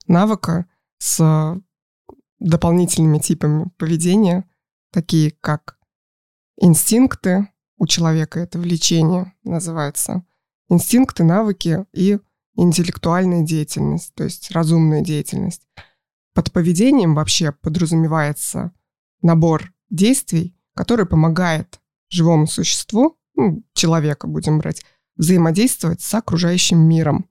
навыка 0.07 0.67
с 1.05 1.61
дополнительными 2.39 3.19
типами 3.19 3.69
поведения, 3.77 4.49
такие 4.91 5.29
как 5.39 5.77
инстинкты, 6.59 7.47
у 7.77 7.85
человека 7.85 8.39
это 8.39 8.57
влечение 8.57 9.35
называется, 9.43 10.25
инстинкты, 10.67 11.23
навыки 11.23 11.85
и 11.93 12.17
интеллектуальная 12.55 13.43
деятельность, 13.43 14.15
то 14.15 14.23
есть 14.23 14.49
разумная 14.49 15.01
деятельность. 15.01 15.67
Под 16.33 16.51
поведением 16.51 17.13
вообще 17.13 17.51
подразумевается 17.51 18.71
набор 19.21 19.73
действий, 19.91 20.57
который 20.73 21.05
помогает 21.05 21.79
живому 22.09 22.47
существу, 22.47 23.19
ну, 23.35 23.63
человека 23.73 24.25
будем 24.25 24.57
брать, 24.57 24.83
взаимодействовать 25.17 26.01
с 26.01 26.11
окружающим 26.15 26.79
миром. 26.79 27.29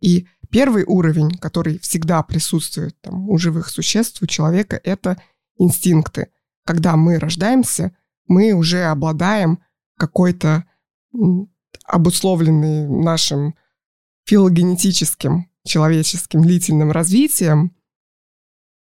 И 0.00 0.26
первый 0.54 0.84
уровень, 0.84 1.32
который 1.32 1.80
всегда 1.80 2.22
присутствует 2.22 2.96
там, 3.00 3.28
у 3.28 3.36
живых 3.38 3.68
существ, 3.68 4.22
у 4.22 4.26
человека, 4.26 4.80
это 4.84 5.20
инстинкты. 5.58 6.28
Когда 6.64 6.94
мы 6.94 7.18
рождаемся, 7.18 7.96
мы 8.28 8.52
уже 8.52 8.84
обладаем 8.84 9.58
какой-то 9.98 10.64
обусловленный 11.86 12.86
нашим 12.88 13.56
филогенетическим 14.26 15.50
человеческим 15.64 16.42
длительным 16.42 16.92
развитием 16.92 17.74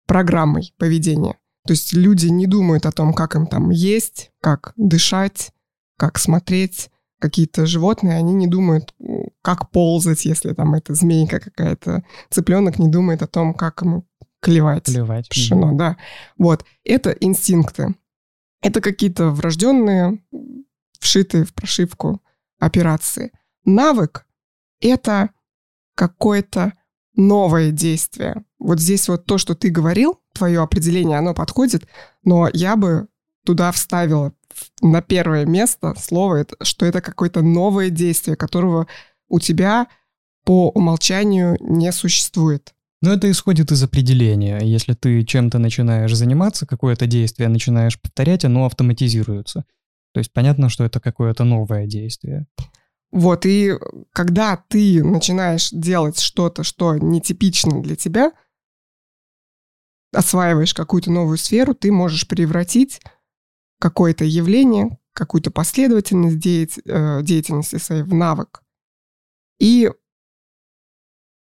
программой 0.08 0.74
поведения. 0.78 1.38
То 1.68 1.74
есть 1.74 1.92
люди 1.92 2.28
не 2.28 2.48
думают 2.48 2.86
о 2.86 2.94
том, 2.94 3.14
как 3.14 3.36
им 3.36 3.48
там 3.48 3.70
есть, 3.70 4.32
как 4.40 4.72
дышать, 4.78 5.52
как 5.98 6.20
смотреть. 6.20 6.90
Какие-то 7.20 7.66
животные, 7.66 8.16
они 8.16 8.34
не 8.34 8.48
думают, 8.48 8.96
как 9.42 9.72
ползать, 9.72 10.26
если 10.26 10.54
там 10.54 10.74
это 10.74 10.94
змейка 10.94 11.40
какая-то. 11.40 12.04
Цыпленок 12.30 12.80
не 12.80 12.88
думает 12.88 13.22
о 13.22 13.28
том, 13.28 13.54
как 13.54 13.82
ему 13.82 14.06
клевать. 14.40 14.86
Клевать. 14.86 15.30
Пшено, 15.30 15.74
да. 15.74 15.98
Вот. 16.38 16.66
Это 16.84 17.12
инстинкты. 17.12 17.96
Это 18.62 18.82
какие-то 18.82 19.30
врожденные, 19.30 20.24
вшитые 21.00 21.44
в 21.44 21.54
прошивку 21.54 22.22
операции. 22.58 23.32
Навык— 23.66 24.26
это 24.82 25.30
какое-то 25.96 26.74
новое 27.16 27.72
действие. 27.72 28.46
Вот 28.60 28.80
здесь 28.80 29.10
вот 29.10 29.26
то, 29.26 29.38
что 29.38 29.56
ты 29.56 29.70
говорил, 29.70 30.20
твое 30.34 30.62
определение, 30.62 31.18
оно 31.18 31.34
подходит, 31.34 31.88
но 32.24 32.50
я 32.54 32.76
бы 32.78 33.08
туда 33.46 33.72
вставила 33.72 34.34
на 34.82 35.02
первое 35.02 35.46
место 35.46 35.94
слово, 35.98 36.46
что 36.62 36.86
это 36.86 37.02
какое-то 37.02 37.42
новое 37.42 37.90
действие, 37.90 38.36
которого 38.36 38.88
у 39.28 39.40
тебя 39.40 39.88
по 40.46 40.70
умолчанию 40.70 41.58
не 41.60 41.92
существует. 41.92 42.74
Но 43.02 43.14
это 43.14 43.32
исходит 43.32 43.72
из 43.72 43.82
определения. 43.82 44.60
Если 44.60 44.94
ты 44.94 45.24
чем-то 45.24 45.58
начинаешь 45.58 46.14
заниматься, 46.14 46.66
какое-то 46.66 47.08
действие 47.08 47.48
начинаешь 47.48 48.00
повторять, 48.00 48.44
оно 48.44 48.66
автоматизируется. 48.66 49.66
То 50.14 50.20
есть 50.20 50.34
понятно, 50.34 50.70
что 50.70 50.84
это 50.84 51.00
какое-то 51.00 51.44
новое 51.44 51.86
действие. 51.86 52.48
Вот, 53.12 53.46
и 53.46 53.74
когда 54.12 54.64
ты 54.68 55.04
начинаешь 55.04 55.70
делать 55.72 56.20
что-то, 56.20 56.64
что 56.64 56.96
нетипично 56.98 57.82
для 57.82 57.96
тебя, 57.96 58.32
осваиваешь 60.14 60.74
какую-то 60.74 61.12
новую 61.12 61.38
сферу, 61.38 61.74
ты 61.74 61.92
можешь 61.92 62.28
превратить 62.28 63.00
какое-то 63.80 64.26
явление, 64.26 64.98
какую-то 65.14 65.52
последовательность 65.52 66.80
э, 66.86 67.22
деятельности 67.24 67.78
своей 67.78 68.04
в 68.04 68.14
навык. 68.14 68.62
И 69.60 69.92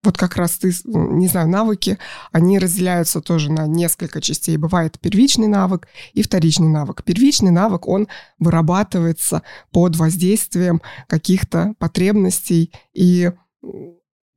вот 0.04 0.18
как 0.18 0.36
раз 0.36 0.58
ты, 0.58 0.74
не 0.86 1.28
знаю, 1.28 1.48
навыки, 1.48 2.00
они 2.32 2.58
разделяются 2.58 3.22
тоже 3.22 3.52
на 3.52 3.68
несколько 3.68 4.20
частей. 4.20 4.58
Бывает 4.58 5.00
первичный 5.00 5.48
навык 5.48 5.88
и 6.14 6.24
вторичный 6.24 6.70
навык. 6.70 7.04
Первичный 7.04 7.52
навык, 7.52 7.88
он 7.88 8.08
вырабатывается 8.40 9.44
под 9.72 9.96
воздействием 9.96 10.82
каких-то 11.08 11.76
потребностей 11.78 12.74
и 12.94 13.32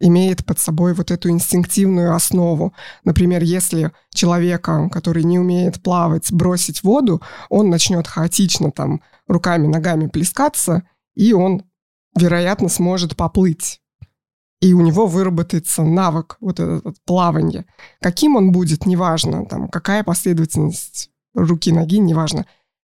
имеет 0.00 0.44
под 0.44 0.58
собой 0.58 0.94
вот 0.94 1.10
эту 1.10 1.30
инстинктивную 1.30 2.14
основу. 2.14 2.74
Например, 3.04 3.42
если 3.42 3.92
человека, 4.12 4.88
который 4.90 5.24
не 5.24 5.38
умеет 5.38 5.82
плавать, 5.82 6.32
бросить 6.32 6.80
в 6.80 6.84
воду, 6.84 7.22
он 7.48 7.70
начнет 7.70 8.06
хаотично 8.06 8.70
там 8.70 9.02
руками, 9.26 9.66
ногами 9.66 10.08
плескаться, 10.08 10.82
и 11.14 11.32
он, 11.32 11.62
вероятно, 12.16 12.68
сможет 12.68 13.16
поплыть 13.16 13.80
и 14.64 14.72
у 14.72 14.80
него 14.80 15.06
выработается 15.06 15.82
навык 15.82 16.38
вот 16.40 16.58
этот 16.58 16.96
плавания. 17.04 17.66
Каким 18.00 18.36
он 18.36 18.50
будет, 18.50 18.86
неважно, 18.86 19.44
там, 19.44 19.68
какая 19.68 20.02
последовательность 20.02 21.10
руки, 21.34 21.70
ноги, 21.70 21.98
неважно. 21.98 22.46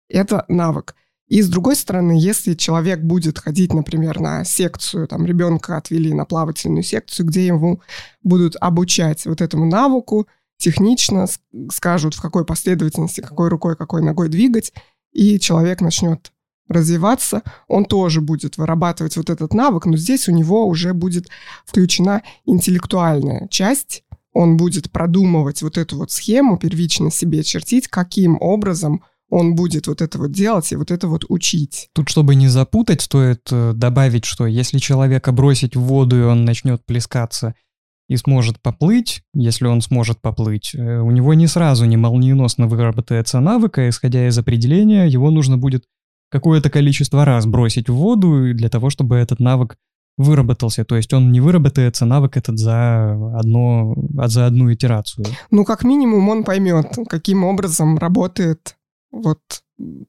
Это 0.10 0.44
навык. 0.48 0.96
И 1.28 1.42
с 1.42 1.50
другой 1.50 1.76
стороны, 1.76 2.14
если 2.18 2.54
человек 2.54 3.02
будет 3.02 3.40
ходить, 3.40 3.74
например, 3.74 4.20
на 4.20 4.46
секцию, 4.46 5.08
там 5.08 5.26
ребенка 5.26 5.78
отвели 5.78 6.14
на 6.14 6.26
плавательную 6.26 6.84
секцию, 6.84 7.26
где 7.26 7.46
ему 7.46 7.82
будут 8.24 8.56
обучать 8.62 9.26
вот 9.26 9.42
этому 9.42 9.66
навыку, 9.66 10.28
технично 10.58 11.28
скажут, 11.72 12.16
в 12.16 12.22
какой 12.22 12.46
последовательности, 12.46 13.22
какой 13.22 13.50
рукой, 13.50 13.76
какой 13.76 14.02
ногой 14.02 14.30
двигать, 14.30 14.74
и 15.12 15.40
человек 15.40 15.82
начнет 15.82 16.32
развиваться, 16.70 17.44
он 17.68 17.86
тоже 17.86 18.22
будет 18.22 18.58
вырабатывать 18.58 19.18
вот 19.18 19.30
этот 19.30 19.54
навык, 19.54 19.86
но 19.86 19.98
здесь 19.98 20.28
у 20.28 20.32
него 20.32 20.66
уже 20.66 20.94
будет 20.94 21.28
включена 21.66 22.24
интеллектуальная 22.46 23.48
часть, 23.50 24.04
он 24.34 24.58
будет 24.58 24.92
продумывать 24.92 25.62
вот 25.62 25.78
эту 25.78 25.98
вот 25.98 26.12
схему, 26.12 26.58
первично 26.58 27.10
себе 27.10 27.44
чертить, 27.44 27.88
каким 27.88 28.38
образом 28.40 29.04
он 29.30 29.56
будет 29.56 29.88
вот 29.88 30.02
это 30.02 30.18
вот 30.18 30.32
делать 30.32 30.72
и 30.72 30.76
вот 30.76 30.92
это 30.92 31.08
вот 31.08 31.26
учить. 31.30 31.90
Тут, 31.94 32.10
чтобы 32.10 32.36
не 32.36 32.48
запутать, 32.48 33.02
стоит 33.02 33.42
э, 33.52 33.74
добавить, 33.74 34.26
что 34.26 34.46
если 34.46 34.78
человека 34.78 35.32
бросить 35.32 35.76
в 35.76 35.82
воду, 35.82 36.18
и 36.18 36.24
он 36.24 36.46
начнет 36.46 36.86
плескаться 36.86 37.54
и 38.08 38.16
сможет 38.16 38.62
поплыть, 38.62 39.24
если 39.34 39.66
он 39.66 39.82
сможет 39.82 40.22
поплыть, 40.22 40.74
э, 40.74 41.00
у 41.00 41.12
него 41.12 41.34
не 41.34 41.48
сразу, 41.48 41.86
не 41.86 41.98
молниеносно 41.98 42.68
выработается 42.68 43.40
навык, 43.42 43.80
а 43.80 43.90
исходя 43.90 44.28
из 44.28 44.38
определения, 44.38 45.08
его 45.08 45.30
нужно 45.30 45.58
будет 45.58 45.84
какое-то 46.30 46.70
количество 46.70 47.26
раз 47.26 47.46
бросить 47.46 47.90
в 47.90 47.94
воду 47.96 48.54
для 48.54 48.70
того, 48.70 48.90
чтобы 48.90 49.18
этот 49.18 49.40
навык 49.40 49.76
выработался. 50.18 50.84
То 50.84 50.96
есть 50.96 51.14
он 51.14 51.32
не 51.32 51.42
выработается, 51.42 52.06
навык 52.06 52.38
этот 52.38 52.58
за, 52.58 53.12
одно, 53.38 53.94
за 54.26 54.48
одну 54.48 54.74
итерацию. 54.74 55.26
Ну, 55.52 55.64
как 55.64 55.84
минимум 55.84 56.30
он 56.30 56.44
поймет, 56.44 56.98
каким 57.08 57.44
образом 57.44 57.98
работает 57.98 58.78
вот 59.22 59.40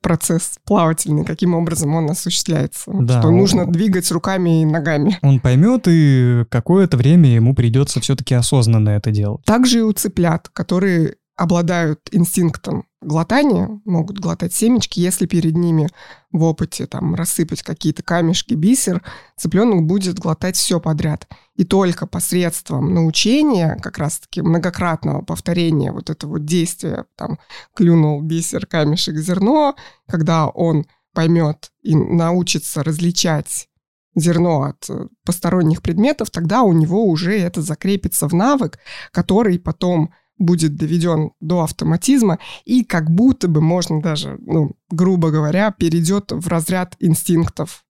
процесс 0.00 0.58
плавательный, 0.64 1.24
каким 1.24 1.54
образом 1.54 1.94
он 1.94 2.10
осуществляется. 2.10 2.90
Да, 2.92 3.20
что 3.20 3.28
он... 3.28 3.36
нужно 3.36 3.66
двигать 3.66 4.10
руками 4.10 4.62
и 4.62 4.64
ногами. 4.64 5.18
Он 5.22 5.40
поймет, 5.40 5.84
и 5.86 6.44
какое-то 6.50 6.96
время 6.96 7.28
ему 7.30 7.54
придется 7.54 8.00
все-таки 8.00 8.34
осознанно 8.34 8.90
это 8.90 9.10
делать. 9.10 9.44
Также 9.44 9.80
и 9.80 9.82
у 9.82 9.92
цыплят, 9.92 10.48
которые 10.48 11.16
обладают 11.36 12.00
инстинктом 12.10 12.84
глотания, 13.00 13.80
могут 13.84 14.18
глотать 14.18 14.52
семечки, 14.52 15.00
если 15.00 15.26
перед 15.26 15.56
ними 15.56 15.88
в 16.32 16.42
опыте 16.42 16.86
там 16.86 17.14
рассыпать 17.14 17.62
какие-то 17.62 18.02
камешки, 18.02 18.54
бисер, 18.54 19.02
цыпленок 19.36 19.86
будет 19.86 20.18
глотать 20.18 20.56
все 20.56 20.80
подряд. 20.80 21.28
И 21.54 21.64
только 21.64 22.06
посредством 22.06 22.94
научения, 22.94 23.76
как 23.82 23.98
раз-таки 23.98 24.42
многократного 24.42 25.22
повторения 25.22 25.92
вот 25.92 26.10
этого 26.10 26.38
действия, 26.38 27.06
там, 27.16 27.38
клюнул 27.74 28.20
бисер, 28.20 28.66
камешек, 28.66 29.16
зерно, 29.16 29.74
когда 30.06 30.48
он 30.48 30.86
поймет 31.14 31.72
и 31.82 31.96
научится 31.96 32.82
различать 32.82 33.68
зерно 34.14 34.62
от 34.62 34.88
э, 34.90 35.06
посторонних 35.24 35.82
предметов, 35.82 36.30
тогда 36.30 36.62
у 36.62 36.72
него 36.72 37.06
уже 37.06 37.38
это 37.38 37.62
закрепится 37.62 38.28
в 38.28 38.34
навык, 38.34 38.78
который 39.12 39.58
потом 39.58 40.12
будет 40.38 40.76
доведен 40.76 41.32
до 41.40 41.62
автоматизма 41.62 42.38
и 42.64 42.84
как 42.84 43.10
будто 43.10 43.48
бы 43.48 43.60
можно 43.60 44.00
даже, 44.00 44.38
ну, 44.40 44.72
грубо 44.90 45.30
говоря, 45.30 45.70
перейдет 45.72 46.32
в 46.32 46.46
разряд 46.48 46.96
инстинктов. 47.00 47.84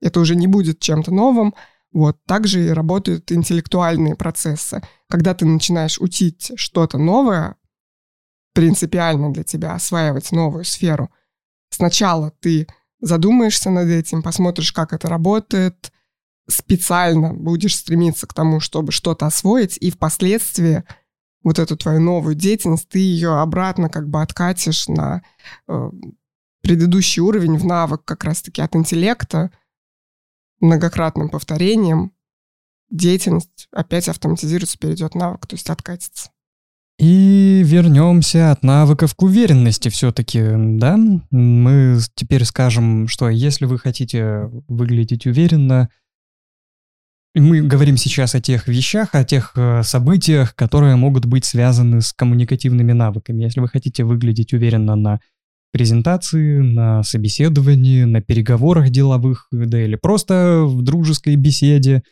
Это 0.00 0.20
уже 0.20 0.36
не 0.36 0.46
будет 0.46 0.80
чем-то 0.80 1.12
новым. 1.12 1.54
Вот 1.92 2.24
также 2.24 2.66
и 2.66 2.70
работают 2.70 3.30
интеллектуальные 3.30 4.14
процессы. 4.14 4.82
Когда 5.10 5.34
ты 5.34 5.44
начинаешь 5.44 6.00
учить 6.00 6.52
что-то 6.56 6.96
новое, 6.96 7.56
принципиально 8.54 9.32
для 9.32 9.44
тебя 9.44 9.74
осваивать 9.74 10.32
новую 10.32 10.64
сферу, 10.64 11.10
сначала 11.70 12.32
ты 12.40 12.66
задумаешься 13.00 13.70
над 13.70 13.88
этим, 13.88 14.22
посмотришь, 14.22 14.72
как 14.72 14.92
это 14.92 15.08
работает, 15.08 15.92
специально 16.48 17.34
будешь 17.34 17.76
стремиться 17.76 18.26
к 18.26 18.34
тому, 18.34 18.60
чтобы 18.60 18.92
что-то 18.92 19.26
освоить, 19.26 19.76
и 19.78 19.90
впоследствии– 19.90 20.84
вот 21.42 21.58
эту 21.58 21.76
твою 21.76 22.00
новую 22.00 22.34
деятельность, 22.34 22.88
ты 22.88 22.98
ее 22.98 23.40
обратно 23.40 23.88
как 23.88 24.08
бы 24.08 24.22
откатишь 24.22 24.88
на 24.88 25.22
э, 25.68 25.90
предыдущий 26.62 27.20
уровень 27.20 27.58
в 27.58 27.64
навык 27.64 28.04
как 28.04 28.24
раз-таки 28.24 28.62
от 28.62 28.76
интеллекта, 28.76 29.50
многократным 30.60 31.28
повторением, 31.28 32.12
деятельность 32.90 33.68
опять 33.72 34.08
автоматизируется, 34.08 34.78
перейдет 34.78 35.14
навык, 35.14 35.46
то 35.46 35.54
есть 35.54 35.68
откатится. 35.70 36.30
И 36.98 37.62
вернемся 37.64 38.52
от 38.52 38.62
навыков 38.62 39.14
к 39.14 39.22
уверенности 39.22 39.88
все-таки, 39.88 40.40
да? 40.54 40.96
Мы 41.30 41.98
теперь 42.14 42.44
скажем, 42.44 43.08
что 43.08 43.28
если 43.28 43.64
вы 43.64 43.78
хотите 43.78 44.48
выглядеть 44.68 45.26
уверенно, 45.26 45.88
мы 47.34 47.62
говорим 47.62 47.96
сейчас 47.96 48.34
о 48.34 48.40
тех 48.40 48.68
вещах, 48.68 49.14
о 49.14 49.24
тех 49.24 49.52
э, 49.56 49.82
событиях, 49.82 50.54
которые 50.54 50.96
могут 50.96 51.24
быть 51.24 51.44
связаны 51.44 52.00
с 52.02 52.12
коммуникативными 52.12 52.92
навыками. 52.92 53.42
Если 53.42 53.60
вы 53.60 53.68
хотите 53.68 54.04
выглядеть 54.04 54.52
уверенно 54.52 54.96
на 54.96 55.20
презентации, 55.72 56.58
на 56.58 57.02
собеседовании, 57.02 58.04
на 58.04 58.20
переговорах 58.20 58.90
деловых, 58.90 59.48
да 59.50 59.82
или 59.82 59.96
просто 59.96 60.64
в 60.66 60.82
дружеской 60.82 61.36
беседе, 61.36 62.02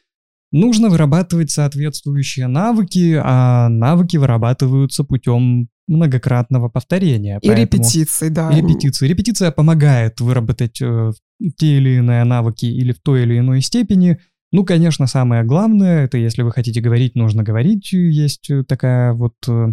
нужно 0.53 0.89
вырабатывать 0.89 1.51
соответствующие 1.51 2.47
навыки, 2.47 3.21
а 3.23 3.69
навыки 3.69 4.17
вырабатываются 4.17 5.05
путем 5.05 5.69
многократного 5.87 6.69
повторения. 6.69 7.39
И 7.43 7.49
Поэтому... 7.49 7.67
репетиции, 7.67 8.29
да. 8.29 8.51
И 8.51 8.63
репетиции. 8.63 9.09
Репетиция 9.09 9.51
помогает 9.51 10.21
выработать 10.21 10.81
э, 10.81 11.13
те 11.57 11.77
или 11.77 11.97
иные 11.97 12.25
навыки 12.25 12.65
или 12.65 12.93
в 12.93 13.01
той 13.01 13.23
или 13.23 13.39
иной 13.39 13.61
степени. 13.61 14.19
Ну, 14.53 14.65
конечно, 14.65 15.07
самое 15.07 15.45
главное, 15.45 16.05
это 16.05 16.19
если 16.19 16.43
вы 16.43 16.51
хотите 16.51 16.81
говорить, 16.81 17.15
нужно 17.15 17.43
говорить. 17.43 17.93
Есть 17.93 18.51
такая 18.67 19.13
вот 19.13 19.35
э, 19.47 19.69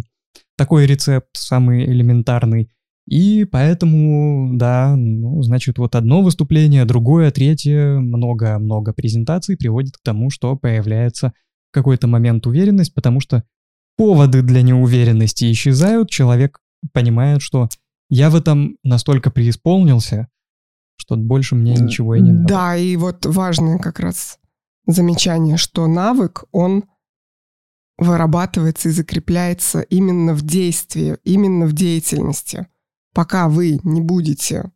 такой 0.56 0.86
рецепт, 0.86 1.30
самый 1.32 1.84
элементарный. 1.84 2.70
И 3.08 3.44
поэтому, 3.44 4.50
да, 4.56 4.94
ну, 4.94 5.42
значит, 5.42 5.78
вот 5.78 5.94
одно 5.94 6.22
выступление, 6.22 6.84
другое, 6.84 7.30
третье, 7.30 7.98
много-много 7.98 8.92
презентаций 8.92 9.56
приводит 9.56 9.96
к 9.96 10.02
тому, 10.04 10.28
что 10.28 10.56
появляется 10.56 11.32
в 11.70 11.74
какой-то 11.74 12.06
момент 12.06 12.46
уверенность, 12.46 12.94
потому 12.94 13.20
что 13.20 13.44
поводы 13.96 14.42
для 14.42 14.60
неуверенности 14.60 15.50
исчезают, 15.50 16.10
человек 16.10 16.60
понимает, 16.92 17.40
что 17.40 17.68
я 18.10 18.28
в 18.30 18.36
этом 18.36 18.76
настолько 18.84 19.30
преисполнился, 19.30 20.28
что 20.96 21.16
больше 21.16 21.54
мне 21.54 21.74
ничего 21.74 22.14
и 22.14 22.20
не 22.20 22.32
надо. 22.32 22.48
Да, 22.48 22.76
и 22.76 22.96
вот 22.96 23.24
важное 23.24 23.78
как 23.78 24.00
раз 24.00 24.38
замечание, 24.88 25.56
что 25.56 25.86
навык, 25.86 26.44
он 26.50 26.84
вырабатывается 27.98 28.88
и 28.88 28.92
закрепляется 28.92 29.82
именно 29.82 30.34
в 30.34 30.42
действии, 30.42 31.18
именно 31.22 31.66
в 31.66 31.72
деятельности– 31.72 32.66
пока 33.18 33.48
вы 33.48 33.80
не 33.82 34.00
будете 34.00 34.70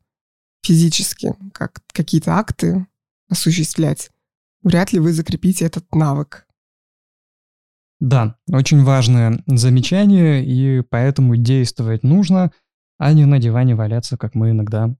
физически 0.65 1.35
как 1.53 1.81
какие-то 1.93 2.35
акты 2.35 2.89
осуществлять, 3.29 4.11
вряд 4.65 4.93
ли 4.93 4.99
вы 4.99 5.13
закрепите 5.13 5.65
этот 5.65 5.95
навык. 5.95 6.49
Да, 8.01 8.37
очень 8.49 8.83
важное 8.83 9.45
замечание, 9.47 10.45
и 10.45 10.83
поэтому 10.83 11.37
действовать 11.37 12.03
нужно, 12.03 12.51
а 12.99 13.13
не 13.13 13.27
на 13.27 13.39
диване 13.39 13.77
валяться, 13.77 14.17
как 14.17 14.35
мы 14.35 14.51
иногда 14.51 14.93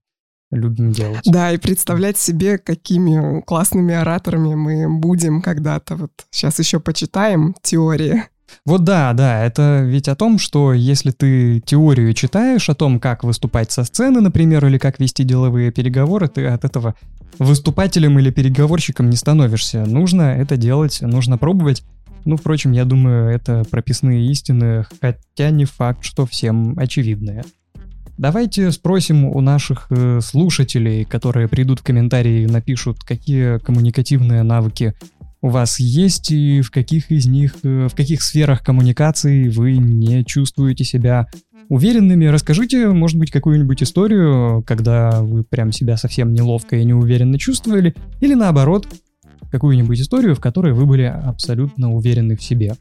любим 0.55 0.91
делать. 0.91 1.21
Да, 1.25 1.51
и 1.51 1.57
представлять 1.57 2.17
себе, 2.17 2.57
какими 2.57 3.41
классными 3.41 3.93
ораторами 3.93 4.55
мы 4.55 4.89
будем 4.89 5.41
когда-то. 5.41 5.95
Вот 5.95 6.11
сейчас 6.31 6.59
еще 6.59 6.79
почитаем 6.79 7.55
теории 7.61 8.23
вот 8.65 8.83
да, 8.83 9.13
да, 9.13 9.43
это 9.43 9.81
ведь 9.83 10.07
о 10.07 10.15
том, 10.15 10.37
что 10.37 10.73
если 10.73 11.11
ты 11.11 11.59
теорию 11.59 12.13
читаешь 12.13 12.69
о 12.69 12.75
том, 12.75 12.99
как 12.99 13.23
выступать 13.23 13.71
со 13.71 13.83
сцены, 13.83 14.21
например, 14.21 14.65
или 14.65 14.77
как 14.77 14.99
вести 14.99 15.23
деловые 15.23 15.71
переговоры, 15.71 16.27
ты 16.27 16.45
от 16.47 16.63
этого 16.63 16.95
выступателем 17.39 18.19
или 18.19 18.29
переговорщиком 18.29 19.09
не 19.09 19.17
становишься. 19.17 19.85
Нужно 19.85 20.21
это 20.21 20.55
делать, 20.55 21.01
нужно 21.01 21.37
пробовать. 21.37 21.83
Ну, 22.25 22.37
впрочем, 22.37 22.71
я 22.71 22.85
думаю, 22.85 23.29
это 23.29 23.65
прописные 23.69 24.31
истины, 24.31 24.85
хотя 25.01 25.49
не 25.49 25.65
факт, 25.65 26.05
что 26.05 26.25
всем 26.25 26.77
очевидные. 26.79 27.43
Давайте 28.17 28.71
спросим 28.71 29.25
у 29.25 29.41
наших 29.41 29.87
э, 29.89 30.19
слушателей, 30.21 31.03
которые 31.03 31.47
придут 31.47 31.79
в 31.79 31.83
комментарии 31.83 32.43
и 32.43 32.47
напишут, 32.47 33.03
какие 33.03 33.57
коммуникативные 33.59 34.43
навыки 34.43 34.93
у 35.41 35.49
вас 35.49 35.79
есть 35.79 36.31
и 36.31 36.61
в 36.61 36.71
каких 36.71 37.11
из 37.11 37.25
них, 37.25 37.55
э, 37.63 37.87
в 37.89 37.95
каких 37.95 38.21
сферах 38.21 38.63
коммуникации 38.63 39.49
вы 39.49 39.77
не 39.77 40.23
чувствуете 40.23 40.83
себя 40.83 41.27
уверенными. 41.69 42.25
Расскажите, 42.25 42.87
может 42.89 43.17
быть, 43.17 43.31
какую-нибудь 43.31 43.81
историю, 43.81 44.63
когда 44.65 45.21
вы 45.21 45.43
прям 45.43 45.71
себя 45.71 45.97
совсем 45.97 46.33
неловко 46.33 46.75
и 46.75 46.85
неуверенно 46.85 47.39
чувствовали, 47.39 47.95
или 48.21 48.35
наоборот, 48.35 48.87
какую-нибудь 49.51 49.99
историю, 49.99 50.35
в 50.35 50.39
которой 50.39 50.73
вы 50.73 50.85
были 50.85 51.03
абсолютно 51.03 51.93
уверены 51.93 52.35
в 52.35 52.43
себе. 52.43 52.75